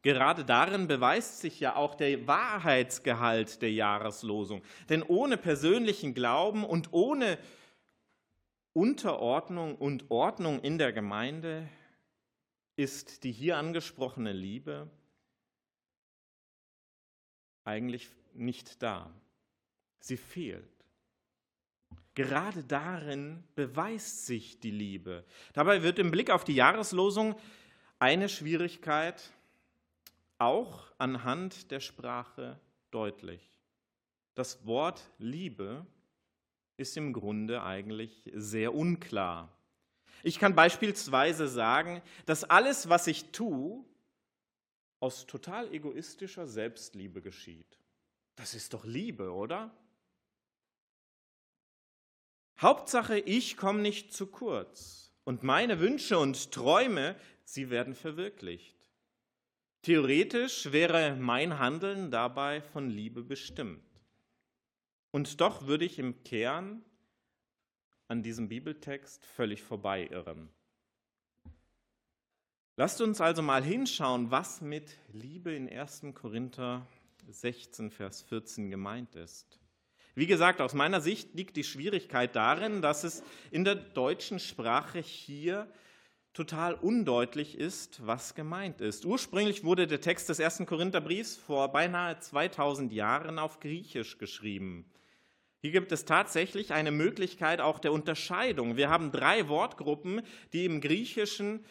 Gerade 0.02 0.46
darin 0.46 0.88
beweist 0.88 1.40
sich 1.40 1.60
ja 1.60 1.76
auch 1.76 1.96
der 1.96 2.26
Wahrheitsgehalt 2.26 3.62
der 3.62 3.72
Jahreslosung. 3.72 4.62
Denn 4.88 5.04
ohne 5.04 5.38
persönlichen 5.38 6.14
Glauben 6.14 6.64
und 6.64 6.94
ohne 6.94 7.38
Unterordnung 8.74 9.76
und 9.76 10.10
Ordnung 10.10 10.62
in 10.62 10.78
der 10.78 10.94
Gemeinde 10.94 11.68
ist 12.78 13.26
die 13.26 13.34
hier 13.34 13.58
angesprochene 13.58 14.32
Liebe 14.32 14.90
eigentlich 17.66 18.10
nicht 18.34 18.82
da. 18.82 19.14
Sie 20.00 20.16
fehlt. 20.16 20.64
Gerade 22.16 22.64
darin 22.64 23.44
beweist 23.56 24.26
sich 24.26 24.60
die 24.60 24.72
Liebe. 24.72 25.26
Dabei 25.54 25.84
wird 25.84 26.00
im 26.00 26.10
Blick 26.10 26.32
auf 26.32 26.44
die 26.44 26.56
Jahreslosung 26.56 27.36
eine 28.00 28.30
Schwierigkeit 28.30 29.34
auch 30.40 30.92
anhand 30.98 31.70
der 31.72 31.80
Sprache 31.80 32.60
deutlich. 32.92 33.48
Das 34.36 34.66
Wort 34.66 35.12
Liebe 35.18 35.86
ist 36.78 36.98
im 36.98 37.14
Grunde 37.14 37.62
eigentlich 37.62 38.32
sehr 38.34 38.74
unklar. 38.74 39.54
Ich 40.24 40.40
kann 40.40 40.56
beispielsweise 40.56 41.48
sagen, 41.48 42.02
dass 42.26 42.44
alles, 42.44 42.90
was 42.90 43.08
ich 43.08 43.32
tue, 43.32 43.84
aus 45.00 45.28
total 45.28 45.72
egoistischer 45.74 46.48
Selbstliebe 46.48 47.22
geschieht. 47.22 47.80
Das 48.36 48.54
ist 48.54 48.74
doch 48.74 48.86
Liebe, 48.86 49.32
oder? 49.32 49.72
Hauptsache, 52.60 53.20
ich 53.20 53.56
komme 53.56 53.82
nicht 53.82 54.14
zu 54.14 54.28
kurz 54.28 55.14
und 55.24 55.44
meine 55.44 55.80
Wünsche 55.80 56.18
und 56.18 56.52
Träume, 56.52 57.16
sie 57.46 57.70
werden 57.70 57.96
verwirklicht. 57.96 58.79
Theoretisch 59.90 60.72
wäre 60.72 61.16
mein 61.16 61.58
Handeln 61.58 62.12
dabei 62.12 62.62
von 62.62 62.92
Liebe 62.92 63.24
bestimmt. 63.24 63.82
Und 65.10 65.42
doch 65.42 65.66
würde 65.66 65.84
ich 65.84 65.98
im 65.98 66.24
Kern 66.24 66.84
an 68.08 68.22
diesem 68.22 68.50
Bibeltext 68.50 69.26
völlig 69.26 69.64
vorbeiirren. 69.64 70.50
Lasst 72.76 73.02
uns 73.02 73.20
also 73.20 73.42
mal 73.42 73.64
hinschauen, 73.64 74.30
was 74.30 74.62
mit 74.62 74.96
Liebe 75.12 75.56
in 75.56 75.68
1. 75.68 76.04
Korinther 76.14 76.86
16, 77.28 77.90
Vers 77.90 78.22
14 78.22 78.70
gemeint 78.70 79.16
ist. 79.16 79.60
Wie 80.14 80.28
gesagt, 80.28 80.62
aus 80.62 80.76
meiner 80.76 81.02
Sicht 81.02 81.34
liegt 81.34 81.58
die 81.58 81.64
Schwierigkeit 81.64 82.36
darin, 82.36 82.84
dass 82.84 83.04
es 83.04 83.24
in 83.50 83.64
der 83.64 83.74
deutschen 83.74 84.38
Sprache 84.38 85.00
hier 85.00 85.68
total 86.34 86.74
undeutlich 86.76 87.58
ist, 87.58 88.06
was 88.06 88.36
gemeint 88.36 88.82
ist. 88.82 89.06
Ursprünglich 89.06 89.64
wurde 89.64 89.88
der 89.88 90.02
Text 90.02 90.30
des 90.30 90.40
ersten 90.40 90.66
Korintherbriefs 90.66 91.38
vor 91.38 91.72
beinahe 91.72 92.20
2000 92.20 92.94
Jahren 92.94 93.40
auf 93.40 93.60
Griechisch 93.60 94.18
geschrieben. 94.18 94.86
Hier 95.62 95.72
gibt 95.72 95.92
es 95.92 96.06
tatsächlich 96.06 96.72
eine 96.72 96.92
Möglichkeit 96.92 97.60
auch 97.60 97.80
der 97.80 97.92
Unterscheidung. 97.92 98.78
Wir 98.78 98.90
haben 98.90 99.12
drei 99.12 99.50
Wortgruppen, 99.50 100.22
die 100.54 100.64
im 100.64 100.80
Griechischen 100.80 101.66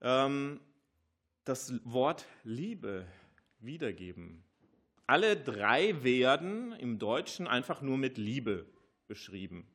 ähm, 0.00 0.60
das 1.44 1.74
Wort 1.84 2.24
Liebe 2.44 3.06
wiedergeben. 3.58 4.44
Alle 5.06 5.36
drei 5.36 6.02
werden 6.02 6.72
im 6.72 6.98
Deutschen 6.98 7.46
einfach 7.46 7.82
nur 7.82 7.98
mit 7.98 8.16
Liebe 8.16 8.66
beschrieben. 9.06 9.66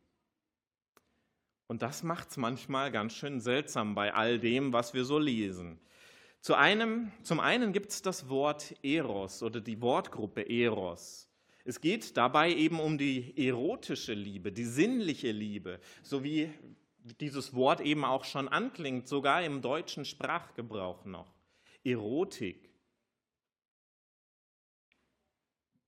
Und 1.68 1.82
das 1.82 2.04
macht 2.04 2.30
es 2.30 2.38
manchmal 2.38 2.92
ganz 2.92 3.14
schön 3.14 3.40
seltsam 3.40 3.96
bei 3.96 4.14
all 4.14 4.40
dem, 4.40 4.74
was 4.74 4.94
wir 4.94 5.06
so 5.06 5.18
lesen. 5.18 5.80
Zu 6.42 6.56
einem, 6.56 7.12
zum 7.24 7.40
einen 7.40 7.72
gibt 7.72 7.92
es 7.92 8.02
das 8.02 8.28
Wort 8.28 8.76
Eros 8.84 9.42
oder 9.42 9.62
die 9.62 9.82
Wortgruppe 9.82 10.50
Eros. 10.50 11.30
Es 11.64 11.80
geht 11.80 12.18
dabei 12.18 12.54
eben 12.54 12.82
um 12.82 12.98
die 12.98 13.34
erotische 13.48 14.14
Liebe, 14.14 14.52
die 14.52 14.66
sinnliche 14.66 15.32
Liebe, 15.32 15.80
so 16.02 16.24
wie 16.24 16.52
dieses 17.22 17.54
Wort 17.54 17.80
eben 17.82 18.04
auch 18.04 18.26
schon 18.26 18.50
anklingt, 18.50 19.08
sogar 19.08 19.44
im 19.44 19.62
deutschen 19.62 20.04
Sprachgebrauch 20.04 21.06
noch. 21.06 21.34
Erotik. 21.84 22.70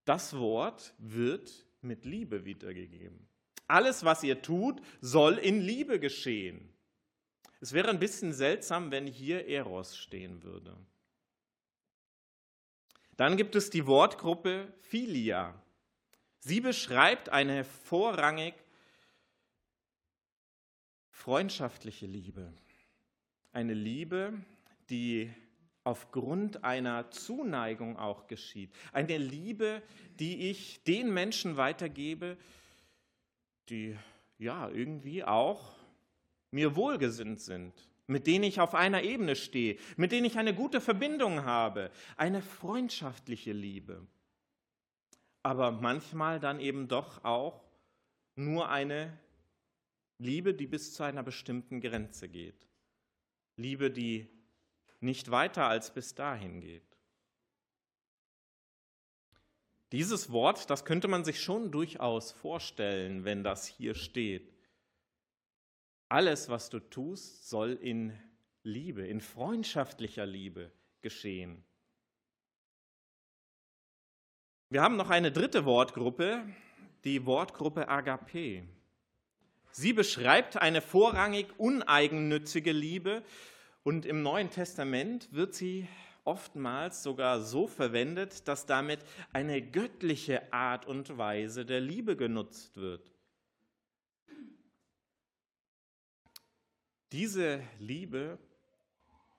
Das 0.05 0.37
Wort 0.37 0.93
wird 0.97 1.65
mit 1.81 2.05
Liebe 2.05 2.45
wiedergegeben. 2.45 3.27
Alles, 3.67 4.05
was 4.05 4.23
ihr 4.23 4.41
tut, 4.41 4.81
soll 5.01 5.37
in 5.37 5.61
Liebe 5.61 5.99
geschehen. 5.99 6.69
Es 7.61 7.73
wäre 7.73 7.89
ein 7.89 7.99
bisschen 7.99 8.33
seltsam, 8.33 8.91
wenn 8.91 9.07
hier 9.07 9.47
Eros 9.47 9.97
stehen 9.97 10.43
würde. 10.43 10.75
Dann 13.17 13.37
gibt 13.37 13.55
es 13.55 13.69
die 13.69 13.87
Wortgruppe 13.87 14.71
Philia. 14.81 15.59
Sie 16.39 16.61
beschreibt 16.61 17.29
eine 17.29 17.63
vorrangig 17.63 18.53
freundschaftliche 21.09 22.05
Liebe. 22.05 22.53
Eine 23.51 23.73
Liebe, 23.73 24.33
die 24.89 25.33
aufgrund 25.85 26.63
einer 26.63 27.09
Zuneigung 27.09 27.97
auch 27.97 28.27
geschieht. 28.27 28.71
Eine 28.91 29.17
Liebe, 29.17 29.81
die 30.19 30.49
ich 30.49 30.83
den 30.83 31.13
Menschen 31.13 31.57
weitergebe, 31.57 32.37
die 33.69 33.97
ja 34.37 34.69
irgendwie 34.69 35.23
auch 35.23 35.73
mir 36.51 36.75
wohlgesinnt 36.75 37.41
sind, 37.41 37.73
mit 38.07 38.27
denen 38.27 38.43
ich 38.43 38.59
auf 38.59 38.75
einer 38.75 39.03
Ebene 39.03 39.35
stehe, 39.35 39.77
mit 39.97 40.11
denen 40.11 40.25
ich 40.25 40.37
eine 40.37 40.53
gute 40.53 40.81
Verbindung 40.81 41.43
habe, 41.43 41.91
eine 42.17 42.41
freundschaftliche 42.41 43.51
Liebe. 43.51 44.05
Aber 45.43 45.71
manchmal 45.71 46.39
dann 46.39 46.59
eben 46.59 46.87
doch 46.87 47.23
auch 47.23 47.63
nur 48.35 48.69
eine 48.69 49.17
Liebe, 50.17 50.53
die 50.53 50.67
bis 50.67 50.93
zu 50.93 51.03
einer 51.03 51.23
bestimmten 51.23 51.81
Grenze 51.81 52.29
geht. 52.29 52.67
Liebe, 53.57 53.91
die 53.91 54.27
nicht 54.99 55.31
weiter 55.31 55.67
als 55.67 55.93
bis 55.93 56.15
dahin 56.15 56.61
geht. 56.61 56.94
Dieses 59.95 60.29
Wort, 60.29 60.69
das 60.69 60.83
könnte 60.83 61.07
man 61.07 61.23
sich 61.23 61.39
schon 61.39 61.71
durchaus 61.71 62.33
vorstellen, 62.33 63.23
wenn 63.23 63.45
das 63.45 63.65
hier 63.65 63.95
steht. 63.95 64.53
Alles, 66.09 66.49
was 66.49 66.69
du 66.69 66.81
tust, 66.81 67.47
soll 67.47 67.79
in 67.81 68.11
Liebe, 68.61 69.07
in 69.07 69.21
freundschaftlicher 69.21 70.25
Liebe 70.25 70.69
geschehen. 70.99 71.63
Wir 74.69 74.81
haben 74.81 74.97
noch 74.97 75.11
eine 75.11 75.31
dritte 75.31 75.63
Wortgruppe, 75.63 76.45
die 77.05 77.25
Wortgruppe 77.25 77.87
Agape. 77.87 78.67
Sie 79.71 79.93
beschreibt 79.93 80.57
eine 80.57 80.81
vorrangig 80.81 81.57
uneigennützige 81.57 82.73
Liebe 82.73 83.23
und 83.83 84.05
im 84.05 84.23
Neuen 84.23 84.49
Testament 84.49 85.31
wird 85.31 85.53
sie 85.53 85.87
oftmals 86.25 87.03
sogar 87.03 87.41
so 87.41 87.67
verwendet, 87.67 88.47
dass 88.47 88.65
damit 88.65 88.99
eine 89.31 89.61
göttliche 89.61 90.51
Art 90.51 90.85
und 90.85 91.17
Weise 91.17 91.65
der 91.65 91.79
Liebe 91.79 92.15
genutzt 92.17 92.77
wird. 92.77 93.11
Diese 97.11 97.63
Liebe, 97.79 98.37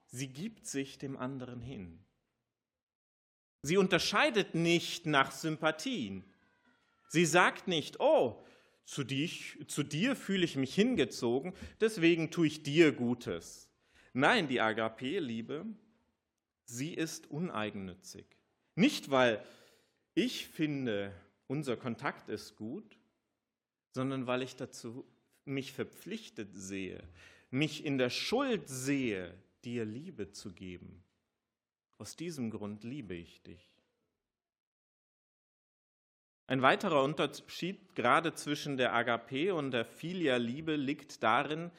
sie 0.07 0.28
gibt 0.28 0.66
sich 0.66 0.99
dem 0.99 1.16
anderen 1.16 1.61
hin. 1.61 1.99
Sie 3.62 3.76
unterscheidet 3.76 4.55
nicht 4.55 5.07
nach 5.07 5.33
Sympathien. 5.33 6.25
Sie 7.09 7.26
sagt 7.26 7.69
nicht, 7.69 8.00
oh, 8.00 8.45
zu, 8.85 9.02
dich, 9.02 9.59
zu 9.66 9.83
dir 9.83 10.14
fühle 10.14 10.45
ich 10.45 10.57
mich 10.57 10.75
hingezogen, 10.75 11.52
deswegen 11.81 12.31
tue 12.31 12.47
ich 12.47 12.62
dir 12.62 12.93
Gutes. 12.93 13.69
Nein, 14.12 14.49
die 14.49 14.61
Agape-Liebe, 14.61 15.66
sie 16.66 16.94
ist 16.94 17.30
uneigennützig. 17.30 18.26
Nicht, 18.75 19.11
weil 19.11 19.42
ich 20.14 20.46
finde, 20.46 21.14
unser 21.46 21.76
Kontakt 21.76 22.28
ist 22.28 22.56
gut, 22.56 22.99
sondern 23.92 24.26
weil 24.26 24.42
ich 24.42 24.56
dazu 24.56 25.06
mich 25.44 25.73
verpflichtet 25.73 26.50
sehe, 26.54 27.02
mich 27.50 27.85
in 27.85 27.99
der 27.99 28.11
Schuld 28.11 28.68
sehe, 28.68 29.32
dir 29.64 29.85
Liebe 29.85 30.32
zu 30.32 30.52
geben. 30.52 31.02
Aus 31.99 32.16
diesem 32.16 32.50
Grund 32.50 32.85
liebe 32.85 33.14
ich 33.14 33.42
dich. 33.42 33.73
Ein 36.49 36.62
weiterer 36.62 37.02
Unterschied 37.02 37.94
gerade 37.94 38.35
zwischen 38.35 38.76
der 38.76 38.94
Agape 38.94 39.54
und 39.54 39.73
der 39.73 39.85
Filia-Liebe 39.85 40.76
liegt 40.76 41.23
darin, 41.23 41.73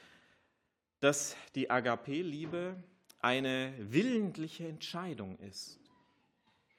dass 1.00 1.38
die 1.56 1.70
Agape-Liebe 1.70 2.76
eine 3.20 3.74
willentliche 3.80 4.68
Entscheidung 4.68 5.38
ist. 5.40 5.80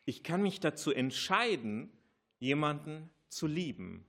Ich 0.04 0.23
kann 0.23 0.42
mich 0.42 0.61
dazu 0.61 0.92
entscheiden, 0.92 1.90
jemanden 2.38 3.11
zu 3.28 3.47
lieben. 3.47 4.04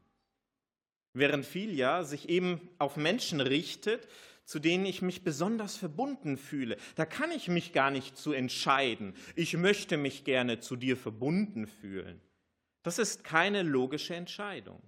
Während 1.13 1.45
Filia 1.45 2.03
sich 2.03 2.29
eben 2.29 2.61
auf 2.77 2.95
Menschen 2.95 3.41
richtet, 3.41 4.07
zu 4.45 4.59
denen 4.59 4.85
ich 4.85 5.01
mich 5.01 5.23
besonders 5.23 5.75
verbunden 5.75 6.37
fühle. 6.37 6.77
Da 6.95 7.05
kann 7.05 7.31
ich 7.31 7.49
mich 7.49 7.73
gar 7.73 7.91
nicht 7.91 8.17
zu 8.17 8.31
entscheiden. 8.31 9.13
Ich 9.35 9.55
möchte 9.55 9.97
mich 9.97 10.23
gerne 10.23 10.59
zu 10.59 10.75
dir 10.75 10.97
verbunden 10.97 11.67
fühlen. 11.67 12.19
Das 12.81 12.97
ist 12.97 13.23
keine 13.23 13.61
logische 13.61 14.15
Entscheidung. 14.15 14.81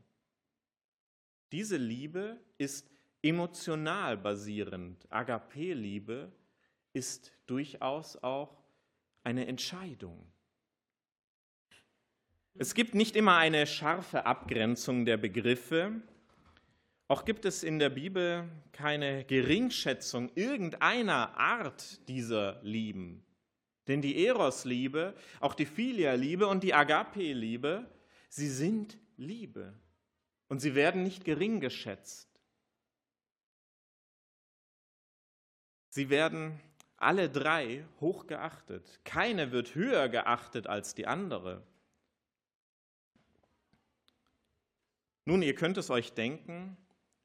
Diese 1.51 1.77
Liebe 1.77 2.39
ist 2.57 2.89
emotional 3.21 4.17
basierend. 4.17 5.05
Agape-Liebe 5.11 6.31
ist 6.93 7.31
durchaus 7.47 8.17
auch 8.17 8.63
eine 9.23 9.47
Entscheidung. 9.47 10.31
Es 12.55 12.73
gibt 12.73 12.95
nicht 12.95 13.15
immer 13.15 13.37
eine 13.37 13.65
scharfe 13.65 14.25
Abgrenzung 14.25 15.05
der 15.05 15.17
Begriffe. 15.17 16.01
Auch 17.07 17.25
gibt 17.25 17.45
es 17.45 17.63
in 17.63 17.79
der 17.79 17.89
Bibel 17.89 18.49
keine 18.71 19.25
Geringschätzung 19.25 20.31
irgendeiner 20.35 21.37
Art 21.37 22.07
dieser 22.07 22.61
Lieben. 22.61 23.25
Denn 23.87 24.01
die 24.01 24.25
Eros-Liebe, 24.25 25.15
auch 25.39 25.53
die 25.53 25.65
Philia-Liebe 25.65 26.47
und 26.47 26.63
die 26.63 26.73
Agape-Liebe, 26.73 27.89
sie 28.29 28.49
sind 28.49 28.97
Liebe. 29.17 29.73
Und 30.47 30.59
sie 30.59 30.75
werden 30.75 31.03
nicht 31.03 31.23
gering 31.23 31.59
geschätzt. 31.61 32.29
Sie 35.89 36.09
werden 36.09 36.59
alle 37.01 37.29
drei 37.29 37.85
hoch 37.99 38.27
geachtet. 38.27 38.99
Keine 39.03 39.51
wird 39.51 39.75
höher 39.75 40.09
geachtet 40.09 40.67
als 40.67 40.93
die 40.95 41.07
andere. 41.07 41.63
Nun, 45.25 45.41
ihr 45.41 45.55
könnt 45.55 45.77
es 45.77 45.89
euch 45.89 46.13
denken, 46.13 46.77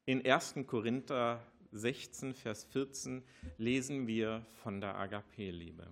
in 0.05 0.25
1. 0.25 0.55
Korinther 0.67 1.41
16, 1.71 2.33
Vers 2.33 2.63
14 2.65 3.23
lesen 3.57 4.07
wir 4.07 4.45
von 4.63 4.79
der 4.79 4.95
Agape-Liebe. 4.95 5.87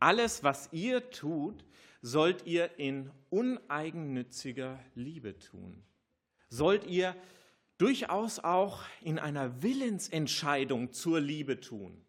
Alles, 0.00 0.42
was 0.42 0.68
ihr 0.72 1.10
tut, 1.10 1.64
sollt 2.02 2.44
ihr 2.46 2.78
in 2.78 3.10
uneigennütziger 3.30 4.78
Liebe 4.94 5.38
tun. 5.38 5.82
Sollt 6.50 6.84
ihr 6.84 7.16
durchaus 7.78 8.38
auch 8.38 8.82
in 9.00 9.18
einer 9.18 9.62
Willensentscheidung 9.62 10.92
zur 10.92 11.20
Liebe 11.20 11.60
tun. 11.60 12.04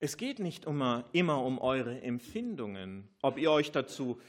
Es 0.00 0.16
geht 0.16 0.38
nicht 0.38 0.66
immer, 0.66 1.08
immer 1.12 1.42
um 1.42 1.58
eure 1.58 2.00
Empfindungen, 2.02 3.08
ob 3.22 3.38
ihr 3.38 3.50
euch 3.50 3.72
dazu 3.72 4.20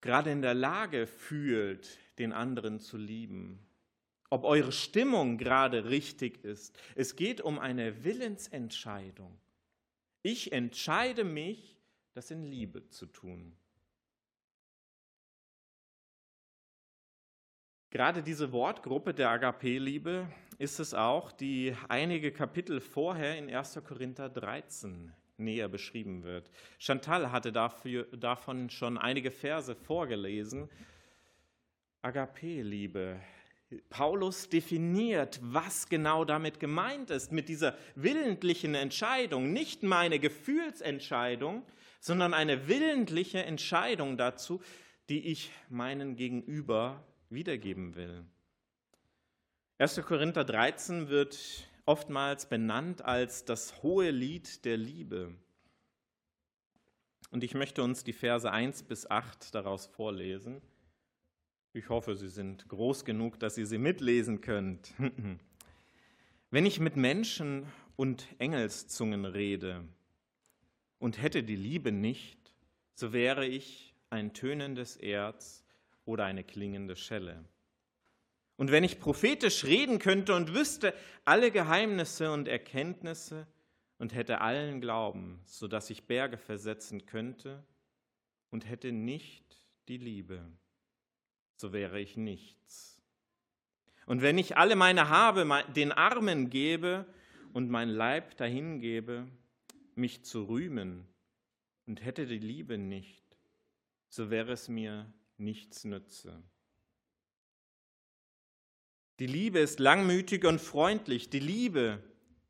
gerade 0.00 0.30
in 0.30 0.42
der 0.42 0.54
Lage 0.54 1.06
fühlt, 1.06 1.98
den 2.18 2.32
anderen 2.32 2.80
zu 2.80 2.96
lieben 2.96 3.66
ob 4.32 4.44
eure 4.44 4.72
Stimmung 4.72 5.36
gerade 5.36 5.90
richtig 5.90 6.42
ist. 6.42 6.74
Es 6.94 7.16
geht 7.16 7.42
um 7.42 7.58
eine 7.58 8.02
Willensentscheidung. 8.02 9.38
Ich 10.22 10.52
entscheide 10.52 11.22
mich, 11.22 11.76
das 12.14 12.30
in 12.30 12.42
Liebe 12.42 12.88
zu 12.88 13.04
tun. 13.04 13.54
Gerade 17.90 18.22
diese 18.22 18.52
Wortgruppe 18.52 19.12
der 19.12 19.28
Agape-Liebe 19.28 20.26
ist 20.62 20.78
es 20.78 20.94
auch, 20.94 21.32
die 21.32 21.76
einige 21.88 22.30
Kapitel 22.30 22.80
vorher 22.80 23.36
in 23.36 23.52
1. 23.52 23.80
Korinther 23.84 24.28
13 24.28 25.12
näher 25.36 25.68
beschrieben 25.68 26.22
wird. 26.22 26.52
Chantal 26.78 27.32
hatte 27.32 27.50
dafür, 27.50 28.04
davon 28.16 28.70
schon 28.70 28.96
einige 28.96 29.32
Verse 29.32 29.74
vorgelesen. 29.74 30.70
Agape-Liebe, 32.02 33.18
Paulus 33.90 34.48
definiert, 34.50 35.40
was 35.42 35.88
genau 35.88 36.24
damit 36.24 36.60
gemeint 36.60 37.10
ist, 37.10 37.32
mit 37.32 37.48
dieser 37.48 37.76
willentlichen 37.96 38.76
Entscheidung, 38.76 39.52
nicht 39.52 39.82
meine 39.82 40.20
Gefühlsentscheidung, 40.20 41.64
sondern 41.98 42.34
eine 42.34 42.68
willentliche 42.68 43.42
Entscheidung 43.42 44.16
dazu, 44.16 44.62
die 45.08 45.26
ich 45.26 45.50
meinen 45.70 46.14
Gegenüber 46.14 47.02
wiedergeben 47.30 47.96
will. 47.96 48.24
1. 49.82 50.00
Korinther 50.06 50.44
13 50.44 51.08
wird 51.08 51.66
oftmals 51.86 52.48
benannt 52.48 53.04
als 53.04 53.44
das 53.44 53.82
hohe 53.82 54.12
Lied 54.12 54.64
der 54.64 54.76
Liebe. 54.76 55.34
Und 57.32 57.42
ich 57.42 57.54
möchte 57.54 57.82
uns 57.82 58.04
die 58.04 58.12
Verse 58.12 58.48
1 58.48 58.84
bis 58.84 59.10
8 59.10 59.52
daraus 59.52 59.86
vorlesen. 59.86 60.62
Ich 61.72 61.88
hoffe, 61.88 62.14
sie 62.14 62.28
sind 62.28 62.68
groß 62.68 63.04
genug, 63.04 63.40
dass 63.40 63.58
ihr 63.58 63.66
sie 63.66 63.78
mitlesen 63.78 64.40
könnt. 64.40 64.92
Wenn 66.52 66.64
ich 66.64 66.78
mit 66.78 66.94
Menschen 66.94 67.66
und 67.96 68.28
Engelszungen 68.38 69.24
rede 69.24 69.82
und 71.00 71.20
hätte 71.20 71.42
die 71.42 71.56
Liebe 71.56 71.90
nicht, 71.90 72.54
so 72.94 73.12
wäre 73.12 73.46
ich 73.46 73.96
ein 74.10 74.32
tönendes 74.32 74.96
Erz 74.96 75.64
oder 76.04 76.24
eine 76.24 76.44
klingende 76.44 76.94
Schelle. 76.94 77.44
Und 78.56 78.70
wenn 78.70 78.84
ich 78.84 79.00
prophetisch 79.00 79.64
reden 79.64 79.98
könnte 79.98 80.34
und 80.34 80.54
wüsste 80.54 80.94
alle 81.24 81.50
Geheimnisse 81.50 82.32
und 82.32 82.48
Erkenntnisse 82.48 83.46
und 83.98 84.14
hätte 84.14 84.40
allen 84.40 84.80
Glauben, 84.80 85.40
so 85.46 85.68
dass 85.68 85.90
ich 85.90 86.06
Berge 86.06 86.36
versetzen 86.36 87.06
könnte 87.06 87.64
und 88.50 88.68
hätte 88.68 88.92
nicht 88.92 89.56
die 89.88 89.96
Liebe, 89.96 90.44
so 91.56 91.72
wäre 91.72 92.00
ich 92.00 92.16
nichts. 92.16 93.00
Und 94.06 94.20
wenn 94.20 94.38
ich 94.38 94.56
alle 94.56 94.76
meine 94.76 95.08
Habe 95.08 95.64
den 95.74 95.92
Armen 95.92 96.50
gebe 96.50 97.06
und 97.52 97.70
mein 97.70 97.88
Leib 97.88 98.36
dahingebe, 98.36 99.28
mich 99.94 100.24
zu 100.24 100.44
rühmen 100.44 101.06
und 101.86 102.04
hätte 102.04 102.26
die 102.26 102.38
Liebe 102.38 102.78
nicht, 102.78 103.24
so 104.08 104.30
wäre 104.30 104.52
es 104.52 104.68
mir 104.68 105.12
nichts 105.36 105.84
nütze. 105.84 106.42
Die 109.22 109.28
Liebe 109.28 109.60
ist 109.60 109.78
langmütig 109.78 110.44
und 110.44 110.60
freundlich. 110.60 111.30
Die 111.30 111.38
Liebe, 111.38 112.02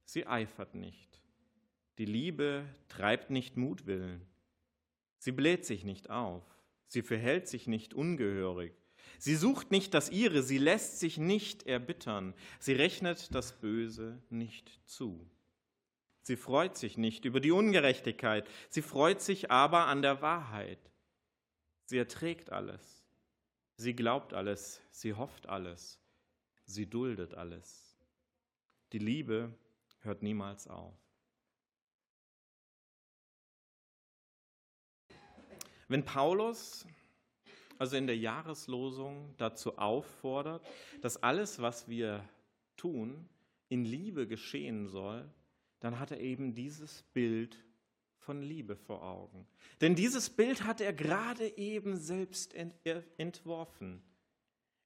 sie 0.06 0.26
eifert 0.26 0.74
nicht. 0.74 1.20
Die 1.98 2.06
Liebe 2.06 2.64
treibt 2.88 3.28
nicht 3.28 3.58
Mutwillen. 3.58 4.22
Sie 5.18 5.32
bläht 5.32 5.66
sich 5.66 5.84
nicht 5.84 6.08
auf, 6.08 6.42
sie 6.86 7.02
verhält 7.02 7.46
sich 7.46 7.66
nicht 7.66 7.92
ungehörig, 7.92 8.72
sie 9.18 9.36
sucht 9.36 9.70
nicht 9.70 9.92
das 9.92 10.08
ihre, 10.08 10.42
sie 10.42 10.56
lässt 10.56 10.98
sich 10.98 11.18
nicht 11.18 11.64
erbittern, 11.64 12.32
sie 12.58 12.72
rechnet 12.72 13.34
das 13.34 13.52
Böse 13.52 14.22
nicht 14.30 14.80
zu. 14.86 15.28
Sie 16.22 16.36
freut 16.36 16.78
sich 16.78 16.96
nicht 16.96 17.26
über 17.26 17.40
die 17.40 17.52
Ungerechtigkeit, 17.52 18.48
sie 18.70 18.80
freut 18.80 19.20
sich 19.20 19.50
aber 19.50 19.88
an 19.88 20.00
der 20.00 20.22
Wahrheit. 20.22 20.80
Sie 21.84 21.98
erträgt 21.98 22.50
alles, 22.50 23.04
sie 23.76 23.94
glaubt 23.94 24.32
alles, 24.32 24.80
sie 24.90 25.12
hofft 25.12 25.50
alles, 25.50 26.01
sie 26.64 26.86
duldet 26.86 27.34
alles. 27.34 27.96
Die 28.92 28.98
Liebe 28.98 29.52
hört 30.00 30.22
niemals 30.22 30.66
auf. 30.68 30.94
Wenn 35.88 36.04
Paulus 36.04 36.86
also 37.82 37.96
in 37.96 38.06
der 38.06 38.16
Jahreslosung 38.16 39.34
dazu 39.38 39.76
auffordert, 39.76 40.64
dass 41.00 41.22
alles, 41.22 41.60
was 41.60 41.88
wir 41.88 42.28
tun, 42.76 43.28
in 43.68 43.84
Liebe 43.84 44.28
geschehen 44.28 44.86
soll, 44.86 45.28
dann 45.80 45.98
hat 45.98 46.12
er 46.12 46.20
eben 46.20 46.54
dieses 46.54 47.02
Bild 47.12 47.56
von 48.18 48.40
Liebe 48.40 48.76
vor 48.76 49.02
Augen. 49.02 49.48
Denn 49.80 49.96
dieses 49.96 50.30
Bild 50.30 50.62
hat 50.62 50.80
er 50.80 50.92
gerade 50.92 51.58
eben 51.58 51.96
selbst 51.96 52.54
entworfen. 52.54 54.00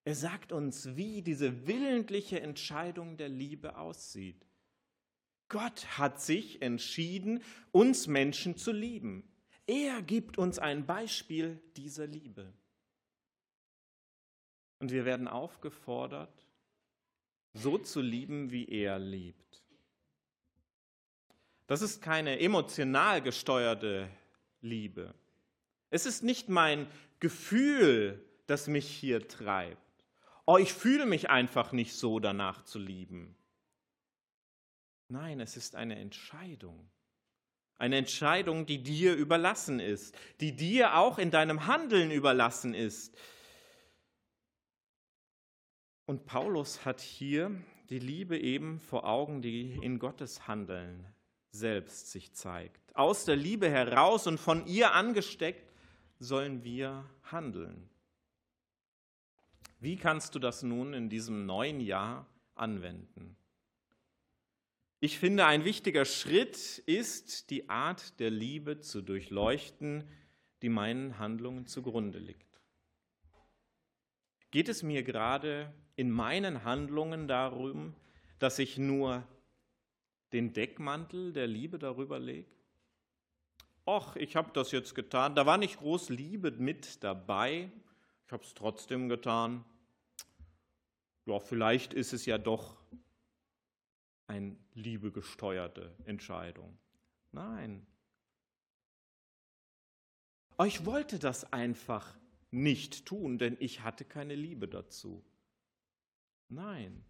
Er 0.07 0.15
sagt 0.15 0.53
uns, 0.53 0.95
wie 0.95 1.21
diese 1.21 1.67
willentliche 1.67 2.41
Entscheidung 2.41 3.17
der 3.17 3.29
Liebe 3.29 3.77
aussieht. 3.77 4.47
Gott 5.49 5.99
hat 5.99 6.21
sich 6.21 6.63
entschieden, 6.63 7.43
uns 7.73 8.07
Menschen 8.07 8.57
zu 8.57 8.71
lieben. 8.71 9.29
Er 9.67 10.03
gibt 10.03 10.39
uns 10.39 10.61
ein 10.61 10.87
Beispiel 10.87 11.61
dieser 11.77 12.07
Liebe. 12.07 12.53
Und 14.79 14.93
wir 14.93 15.05
werden 15.05 15.27
aufgefordert, 15.27 16.47
so 17.53 17.77
zu 17.77 18.01
lieben, 18.01 18.53
wie 18.53 18.69
er 18.69 19.01
liebt. 19.01 19.65
Das 21.67 21.83
ist 21.83 22.01
keine 22.01 22.39
emotional 22.39 23.23
gesteuerte 23.23 24.09
Liebe. 24.61 25.17
Es 25.91 26.07
ist 26.07 26.23
nicht 26.23 26.49
mein 26.49 26.87
Gefühl, 27.19 28.25
das 28.47 28.69
mich 28.69 28.87
hier 28.87 29.27
treibt. 29.27 29.86
Oh, 30.47 30.59
ich 30.59 30.73
fühle 30.73 31.07
mich 31.07 31.29
einfach 31.29 31.73
nicht 31.73 31.93
so 31.93 32.21
danach 32.21 32.63
zu 32.63 32.79
lieben. 32.79 33.37
Nein, 35.09 35.41
es 35.41 35.57
ist 35.57 35.75
eine 35.75 35.97
Entscheidung. 35.97 36.89
Eine 37.79 37.97
Entscheidung, 37.97 38.65
die 38.65 38.83
dir 38.83 39.15
überlassen 39.15 39.81
ist, 39.81 40.17
die 40.41 40.55
dir 40.55 40.97
auch 40.97 41.19
in 41.19 41.31
deinem 41.31 41.67
Handeln 41.67 42.11
überlassen 42.11 42.75
ist. 42.75 43.17
Und 46.07 46.25
Paulus 46.25 46.85
hat 46.85 47.01
hier 47.01 47.51
die 47.91 47.99
Liebe 47.99 48.39
eben 48.39 48.81
vor 48.81 49.05
Augen, 49.05 49.43
die 49.43 49.73
in 49.83 49.99
Gottes 49.99 50.47
Handeln 50.47 51.05
selbst 51.51 52.13
sich 52.13 52.33
zeigt. 52.33 52.95
Aus 52.95 53.25
der 53.25 53.37
Liebe 53.37 53.69
heraus 53.69 54.27
und 54.27 54.39
von 54.39 54.67
ihr 54.67 54.93
angesteckt 54.93 55.73
sollen 56.19 56.65
wir 56.65 57.05
handeln. 57.25 57.91
Wie 59.79 59.97
kannst 59.97 60.35
du 60.35 60.39
das 60.39 60.63
nun 60.63 60.95
in 60.95 61.09
diesem 61.09 61.47
neuen 61.47 61.81
Jahr 61.81 62.27
anwenden? 62.55 63.37
Ich 65.01 65.19
finde, 65.19 65.45
ein 65.45 65.65
wichtiger 65.65 66.07
Schritt 66.07 66.79
ist, 66.87 67.51
die 67.51 67.69
Art 67.69 68.19
der 68.19 68.31
Liebe 68.31 68.81
zu 68.81 69.03
durchleuchten, 69.03 70.09
die 70.63 70.71
meinen 70.71 71.19
Handlungen 71.19 71.67
zugrunde 71.67 72.19
liegt. 72.19 72.47
Geht 74.51 74.71
es 74.71 74.83
mir 74.83 75.03
gerade 75.03 75.75
in 75.97 76.11
meinen 76.11 76.65
Handlungen 76.65 77.29
darum, 77.29 77.95
dass 78.39 78.59
ich 78.59 78.79
nur 78.79 79.27
den 80.33 80.55
Deckmantel 80.55 81.33
der 81.33 81.47
Liebe 81.47 81.79
darüber 81.79 82.19
lege? 82.19 82.51
Och, 83.87 84.17
ich 84.17 84.35
habe 84.35 84.51
das 84.55 84.73
jetzt 84.73 84.95
getan, 84.95 85.35
da 85.35 85.47
war 85.47 85.59
nicht 85.59 85.77
groß 85.77 86.09
Liebe 86.09 86.51
mit 86.53 87.05
dabei, 87.05 87.71
ich 88.27 88.33
habe 88.33 88.43
es 88.43 88.55
trotzdem 88.55 89.09
getan. 89.09 89.65
Ja, 91.27 91.39
vielleicht 91.39 91.95
ist 91.95 92.13
es 92.13 92.27
ja 92.27 92.39
doch 92.39 92.77
eine 94.27 94.57
liebegesteuerte 94.75 95.95
Entscheidung. 96.05 96.77
Nein. 97.31 97.87
Ich 100.65 100.85
wollte 100.85 101.19
das 101.21 101.53
einfach 101.53 102.17
nicht 102.51 103.07
tun, 103.07 103.39
denn 103.39 103.57
ich 103.61 103.83
hatte 103.83 104.05
keine 104.05 104.35
Liebe 104.35 104.67
dazu. 104.67 105.25
Nein. 106.49 107.05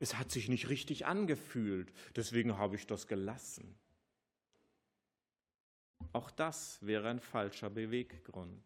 Es 0.00 0.16
hat 0.16 0.32
sich 0.32 0.48
nicht 0.48 0.68
richtig 0.68 1.06
angefühlt, 1.06 1.92
deswegen 2.16 2.56
habe 2.56 2.74
ich 2.74 2.86
das 2.86 3.06
gelassen. 3.06 3.78
Auch 6.12 6.30
das 6.30 6.84
wäre 6.84 7.08
ein 7.08 7.20
falscher 7.20 7.70
Beweggrund. 7.70 8.62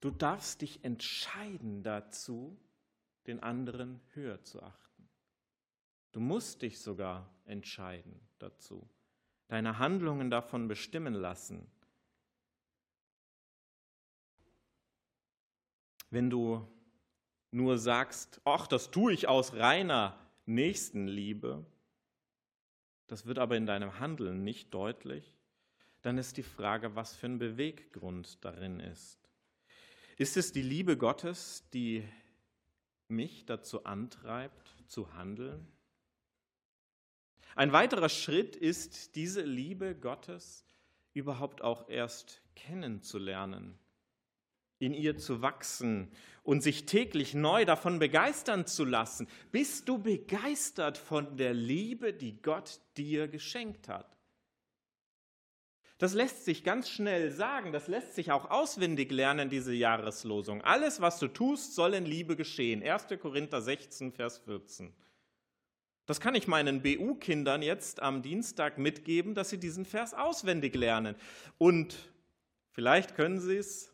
Du 0.00 0.10
darfst 0.10 0.62
dich 0.62 0.82
entscheiden 0.82 1.82
dazu, 1.82 2.58
den 3.26 3.40
anderen 3.42 4.00
höher 4.14 4.42
zu 4.42 4.62
achten. 4.62 5.08
Du 6.12 6.20
musst 6.20 6.62
dich 6.62 6.80
sogar 6.80 7.30
entscheiden 7.44 8.18
dazu, 8.38 8.88
deine 9.48 9.78
Handlungen 9.78 10.30
davon 10.30 10.68
bestimmen 10.68 11.14
lassen. 11.14 11.70
Wenn 16.08 16.30
du 16.30 16.66
nur 17.52 17.78
sagst, 17.78 18.40
ach, 18.44 18.66
das 18.66 18.90
tue 18.90 19.12
ich 19.12 19.28
aus 19.28 19.54
reiner 19.54 20.18
Nächstenliebe, 20.46 21.64
das 23.10 23.26
wird 23.26 23.40
aber 23.40 23.56
in 23.56 23.66
deinem 23.66 23.98
Handeln 23.98 24.44
nicht 24.44 24.72
deutlich, 24.72 25.34
dann 26.02 26.16
ist 26.16 26.36
die 26.36 26.44
Frage, 26.44 26.94
was 26.94 27.16
für 27.16 27.26
ein 27.26 27.40
Beweggrund 27.40 28.38
darin 28.44 28.78
ist. 28.78 29.18
Ist 30.16 30.36
es 30.36 30.52
die 30.52 30.62
Liebe 30.62 30.96
Gottes, 30.96 31.68
die 31.72 32.04
mich 33.08 33.46
dazu 33.46 33.82
antreibt, 33.82 34.76
zu 34.86 35.12
handeln? 35.14 35.66
Ein 37.56 37.72
weiterer 37.72 38.08
Schritt 38.08 38.54
ist, 38.54 39.16
diese 39.16 39.42
Liebe 39.42 39.96
Gottes 39.96 40.64
überhaupt 41.12 41.62
auch 41.62 41.88
erst 41.88 42.40
kennenzulernen, 42.54 43.76
in 44.80 44.94
ihr 44.94 45.16
zu 45.16 45.42
wachsen 45.42 46.10
und 46.42 46.62
sich 46.62 46.86
täglich 46.86 47.34
neu 47.34 47.64
davon 47.64 48.00
begeistern 48.00 48.66
zu 48.66 48.84
lassen. 48.84 49.28
Bist 49.52 49.88
du 49.88 49.98
begeistert 49.98 50.98
von 50.98 51.36
der 51.36 51.54
Liebe, 51.54 52.12
die 52.12 52.42
Gott 52.42 52.80
dir 52.96 53.28
geschenkt 53.28 53.88
hat? 53.88 54.16
Das 55.98 56.14
lässt 56.14 56.46
sich 56.46 56.64
ganz 56.64 56.88
schnell 56.88 57.30
sagen, 57.30 57.72
das 57.72 57.86
lässt 57.86 58.14
sich 58.14 58.32
auch 58.32 58.50
auswendig 58.50 59.12
lernen, 59.12 59.50
diese 59.50 59.74
Jahreslosung. 59.74 60.62
Alles, 60.62 61.02
was 61.02 61.18
du 61.18 61.28
tust, 61.28 61.74
soll 61.74 61.92
in 61.92 62.06
Liebe 62.06 62.36
geschehen. 62.36 62.82
1. 62.82 63.08
Korinther 63.20 63.60
16, 63.60 64.10
Vers 64.10 64.38
14. 64.38 64.94
Das 66.06 66.18
kann 66.18 66.34
ich 66.34 66.48
meinen 66.48 66.80
BU-Kindern 66.80 67.60
jetzt 67.60 68.00
am 68.00 68.22
Dienstag 68.22 68.78
mitgeben, 68.78 69.34
dass 69.34 69.50
sie 69.50 69.58
diesen 69.58 69.84
Vers 69.84 70.14
auswendig 70.14 70.74
lernen. 70.74 71.16
Und 71.58 72.10
vielleicht 72.72 73.14
können 73.14 73.38
sie 73.38 73.58
es 73.58 73.89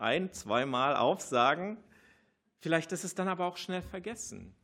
ein, 0.00 0.32
zweimal 0.32 0.96
aufsagen, 0.96 1.78
vielleicht 2.58 2.92
ist 2.92 3.04
es 3.04 3.14
dann 3.14 3.28
aber 3.28 3.46
auch 3.46 3.56
schnell 3.56 3.82
vergessen. 3.82 4.54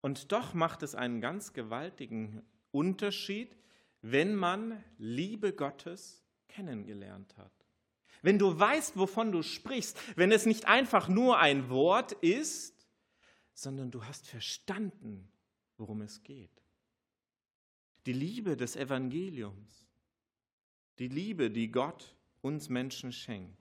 Und 0.00 0.32
doch 0.32 0.54
macht 0.54 0.82
es 0.82 0.94
einen 0.94 1.20
ganz 1.20 1.52
gewaltigen 1.52 2.42
Unterschied, 2.70 3.56
wenn 4.02 4.34
man 4.36 4.82
Liebe 4.98 5.52
Gottes 5.52 6.22
kennengelernt 6.48 7.36
hat. 7.36 7.52
Wenn 8.22 8.38
du 8.38 8.58
weißt, 8.58 8.96
wovon 8.96 9.32
du 9.32 9.42
sprichst, 9.42 9.98
wenn 10.16 10.32
es 10.32 10.46
nicht 10.46 10.66
einfach 10.66 11.08
nur 11.08 11.38
ein 11.38 11.68
Wort 11.68 12.12
ist, 12.12 12.86
sondern 13.54 13.90
du 13.90 14.04
hast 14.04 14.26
verstanden, 14.26 15.28
worum 15.76 16.02
es 16.02 16.22
geht. 16.22 16.62
Die 18.06 18.12
Liebe 18.12 18.56
des 18.56 18.76
Evangeliums, 18.76 19.86
die 20.98 21.08
Liebe, 21.08 21.50
die 21.50 21.70
Gott 21.70 22.15
uns 22.46 22.68
Menschen 22.68 23.12
schenkt. 23.12 23.58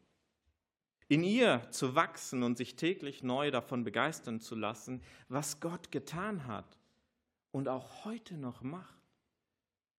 In 1.07 1.23
ihr 1.23 1.67
zu 1.71 1.95
wachsen 1.95 2.43
und 2.43 2.57
sich 2.57 2.75
täglich 2.75 3.23
neu 3.23 3.51
davon 3.51 3.83
begeistern 3.83 4.39
zu 4.39 4.55
lassen, 4.55 5.01
was 5.27 5.59
Gott 5.59 5.91
getan 5.91 6.47
hat 6.47 6.79
und 7.51 7.67
auch 7.67 8.05
heute 8.05 8.37
noch 8.37 8.61
macht 8.61 8.93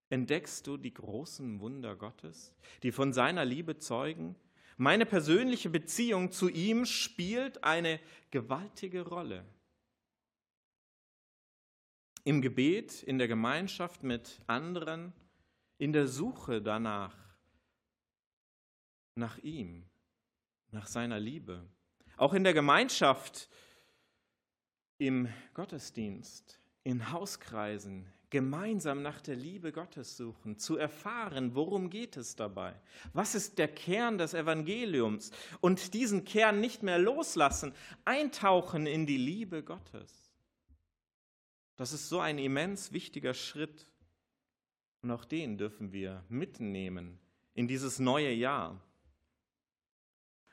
entdeckst 0.09 0.67
du 0.67 0.77
die 0.77 0.95
großen 0.95 1.61
Wunder 1.61 1.97
Gottes, 1.97 2.53
die 2.85 2.93
von 2.93 3.13
seiner 3.13 3.45
Liebe 3.45 3.79
zeugen. 3.79 4.37
Meine 4.77 5.05
persönliche 5.05 5.69
Beziehung 5.69 6.31
zu 6.31 6.49
ihm 6.49 6.87
spielt 6.87 7.65
eine 7.65 7.99
gewaltige 8.31 9.03
Rolle. 9.03 9.45
im 12.27 12.43
Gebet, 12.43 13.05
in 13.05 13.19
der 13.19 13.29
Gemeinschaft 13.29 14.03
mit 14.03 14.41
anderen, 14.49 15.13
in 15.79 15.93
der 15.93 16.09
Suche 16.09 16.61
danach, 16.61 17.15
nach 19.17 19.39
ihm, 19.39 19.85
nach 20.71 20.87
seiner 20.87 21.19
Liebe. 21.19 21.67
Auch 22.17 22.35
in 22.35 22.45
der 22.45 22.55
Gemeinschaft, 22.55 23.49
im 24.99 25.29
Gottesdienst, 25.55 26.61
in 26.85 27.11
Hauskreisen, 27.11 28.07
gemeinsam 28.31 29.03
nach 29.03 29.21
der 29.21 29.37
Liebe 29.37 29.73
Gottes 29.73 30.17
suchen, 30.17 30.59
zu 30.59 30.77
erfahren, 30.77 31.55
worum 31.55 31.91
geht 31.91 32.17
es 32.17 32.37
dabei? 32.37 32.75
Was 33.13 33.35
ist 33.35 33.59
der 33.59 33.69
Kern 33.69 34.19
des 34.19 34.35
Evangeliums? 34.35 35.31
Und 35.61 35.95
diesen 35.95 36.25
Kern 36.25 36.61
nicht 36.61 36.83
mehr 36.83 36.99
loslassen, 36.99 37.73
eintauchen 38.05 38.87
in 38.87 39.07
die 39.07 39.17
Liebe 39.17 39.63
Gottes. 39.63 40.33
Das 41.77 41.93
ist 41.93 42.09
so 42.09 42.21
ein 42.21 42.39
immens 42.39 42.93
wichtiger 42.93 43.35
Schritt. 43.35 43.87
Und 45.03 45.11
auch 45.11 45.25
den 45.25 45.59
dürfen 45.59 45.93
wir 45.93 46.25
mitnehmen 46.29 47.19
in 47.55 47.69
dieses 47.69 47.99
neue 47.99 48.33
Jahr. 48.33 48.81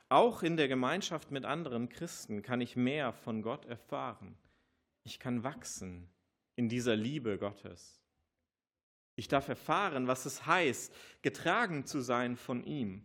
Auch 0.10 0.44
in 0.44 0.58
der 0.58 0.68
Gemeinschaft 0.68 1.32
mit 1.32 1.46
anderen 1.46 1.89
Christen 1.89 2.42
kann 2.42 2.62
ich 2.62 2.76
mehr 2.76 3.13
von 3.13 3.42
Gott 3.42 3.66
erfahren. 3.66 4.36
Ich 5.04 5.20
kann 5.20 5.44
wachsen 5.44 6.08
in 6.56 6.70
dieser 6.70 6.96
Liebe 6.96 7.38
Gottes. 7.38 8.00
Ich 9.16 9.28
darf 9.28 9.48
erfahren, 9.48 10.08
was 10.08 10.26
es 10.26 10.46
heißt, 10.46 10.94
getragen 11.22 11.86
zu 11.86 12.02
sein 12.02 12.36
von 12.36 12.63
ihm. 12.63 13.04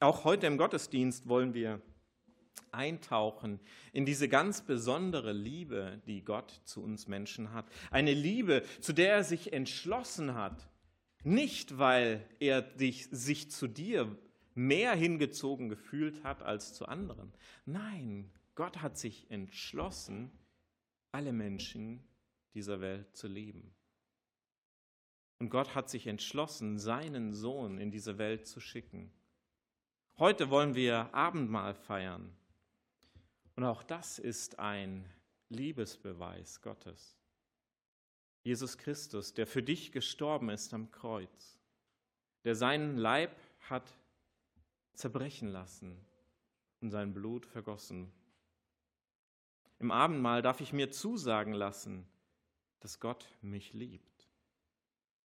Auch 0.00 0.24
heute 0.24 0.46
im 0.46 0.58
Gottesdienst 0.58 1.28
wollen 1.28 1.54
wir 1.54 1.80
eintauchen 2.70 3.60
in 3.92 4.04
diese 4.04 4.28
ganz 4.28 4.62
besondere 4.62 5.32
Liebe, 5.32 6.00
die 6.06 6.22
Gott 6.22 6.60
zu 6.64 6.82
uns 6.82 7.08
Menschen 7.08 7.52
hat. 7.52 7.66
Eine 7.90 8.12
Liebe, 8.12 8.64
zu 8.80 8.92
der 8.92 9.14
er 9.14 9.24
sich 9.24 9.52
entschlossen 9.52 10.34
hat. 10.34 10.68
Nicht, 11.22 11.78
weil 11.78 12.24
er 12.38 12.62
dich, 12.62 13.08
sich 13.10 13.50
zu 13.50 13.66
dir 13.66 14.16
mehr 14.54 14.94
hingezogen 14.94 15.68
gefühlt 15.68 16.22
hat 16.24 16.42
als 16.42 16.74
zu 16.74 16.86
anderen. 16.86 17.32
Nein, 17.66 18.30
Gott 18.54 18.82
hat 18.82 18.98
sich 18.98 19.30
entschlossen, 19.30 20.30
alle 21.12 21.32
Menschen 21.32 22.04
dieser 22.54 22.80
Welt 22.80 23.16
zu 23.16 23.28
lieben. 23.28 23.74
Und 25.38 25.50
Gott 25.50 25.74
hat 25.74 25.90
sich 25.90 26.06
entschlossen, 26.06 26.78
seinen 26.78 27.32
Sohn 27.34 27.78
in 27.78 27.90
diese 27.90 28.18
Welt 28.18 28.46
zu 28.46 28.60
schicken. 28.60 29.12
Heute 30.16 30.48
wollen 30.50 30.74
wir 30.74 31.12
Abendmahl 31.12 31.74
feiern. 31.74 32.36
Und 33.56 33.64
auch 33.64 33.82
das 33.82 34.18
ist 34.18 34.58
ein 34.58 35.08
Liebesbeweis 35.48 36.60
Gottes. 36.62 37.18
Jesus 38.42 38.78
Christus, 38.78 39.34
der 39.34 39.46
für 39.46 39.62
dich 39.62 39.90
gestorben 39.90 40.50
ist 40.50 40.72
am 40.74 40.90
Kreuz, 40.90 41.58
der 42.44 42.54
seinen 42.54 42.96
Leib 42.96 43.34
hat 43.68 43.96
zerbrechen 44.94 45.48
lassen 45.48 45.98
und 46.80 46.90
sein 46.90 47.12
Blut 47.12 47.46
vergossen 47.46 48.12
im 49.78 49.90
Abendmahl 49.90 50.42
darf 50.42 50.60
ich 50.60 50.72
mir 50.72 50.90
zusagen 50.90 51.52
lassen, 51.52 52.06
dass 52.80 53.00
Gott 53.00 53.26
mich 53.42 53.72
liebt. 53.74 54.30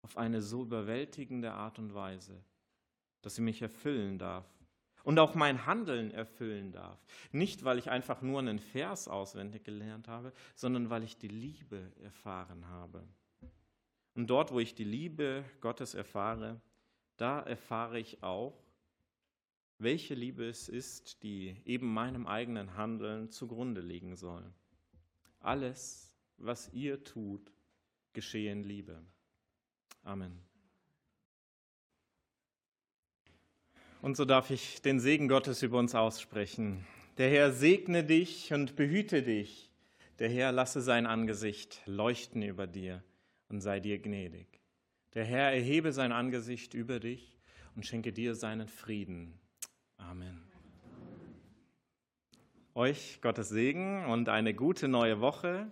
Auf 0.01 0.17
eine 0.17 0.41
so 0.41 0.63
überwältigende 0.63 1.51
Art 1.53 1.79
und 1.79 1.95
Weise, 1.95 2.43
dass 3.21 3.35
sie 3.35 3.41
mich 3.41 3.61
erfüllen 3.61 4.19
darf 4.19 4.45
und 5.03 5.17
auch 5.17 5.33
mein 5.33 5.65
Handeln 5.65 6.11
erfüllen 6.11 6.71
darf. 6.71 6.99
Nicht, 7.31 7.63
weil 7.63 7.79
ich 7.79 7.89
einfach 7.89 8.21
nur 8.21 8.39
einen 8.39 8.59
Vers 8.59 9.07
auswendig 9.07 9.63
gelernt 9.63 10.07
habe, 10.07 10.31
sondern 10.53 10.89
weil 10.89 11.03
ich 11.03 11.17
die 11.17 11.27
Liebe 11.27 11.91
erfahren 12.03 12.67
habe. 12.67 13.03
Und 14.13 14.27
dort, 14.27 14.51
wo 14.51 14.59
ich 14.59 14.75
die 14.75 14.83
Liebe 14.83 15.43
Gottes 15.59 15.95
erfahre, 15.95 16.61
da 17.17 17.39
erfahre 17.39 17.99
ich 17.99 18.21
auch, 18.21 18.64
welche 19.77 20.13
Liebe 20.13 20.45
es 20.45 20.69
ist, 20.69 21.23
die 21.23 21.55
eben 21.65 21.93
meinem 21.93 22.27
eigenen 22.27 22.75
Handeln 22.75 23.29
zugrunde 23.29 23.81
liegen 23.81 24.15
soll. 24.15 24.43
Alles, 25.39 26.13
was 26.37 26.71
ihr 26.73 27.03
tut, 27.03 27.51
geschehe 28.13 28.51
in 28.51 28.63
Liebe. 28.63 29.01
Amen. 30.03 30.39
Und 34.01 34.15
so 34.15 34.25
darf 34.25 34.51
ich 34.51 34.81
den 34.81 34.99
Segen 34.99 35.27
Gottes 35.27 35.63
über 35.63 35.79
uns 35.79 35.95
aussprechen. 35.95 36.85
Der 37.17 37.29
Herr 37.29 37.51
segne 37.51 38.03
dich 38.03 38.53
und 38.53 38.75
behüte 38.75 39.23
dich. 39.23 39.71
Der 40.19 40.29
Herr 40.29 40.51
lasse 40.51 40.81
sein 40.81 41.05
Angesicht 41.05 41.81
leuchten 41.85 42.41
über 42.41 42.67
dir 42.67 43.03
und 43.49 43.61
sei 43.61 43.79
dir 43.79 43.99
gnädig. 43.99 44.47
Der 45.13 45.25
Herr 45.25 45.51
erhebe 45.51 45.91
sein 45.91 46.11
Angesicht 46.11 46.73
über 46.73 46.99
dich 46.99 47.37
und 47.75 47.85
schenke 47.85 48.13
dir 48.13 48.35
seinen 48.35 48.67
Frieden. 48.67 49.39
Amen. 49.97 50.41
Euch 52.73 53.19
Gottes 53.21 53.49
Segen 53.49 54.05
und 54.05 54.29
eine 54.29 54.53
gute 54.53 54.87
neue 54.87 55.21
Woche. 55.21 55.71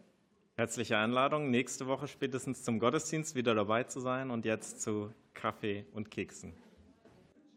Herzliche 0.55 0.97
Einladung, 0.97 1.49
nächste 1.49 1.87
Woche 1.87 2.07
spätestens 2.07 2.63
zum 2.63 2.79
Gottesdienst 2.79 3.35
wieder 3.35 3.55
dabei 3.55 3.83
zu 3.83 3.99
sein 3.99 4.31
und 4.31 4.45
jetzt 4.45 4.81
zu 4.81 5.13
Kaffee 5.33 5.85
und 5.93 6.11
Keksen. 6.11 6.53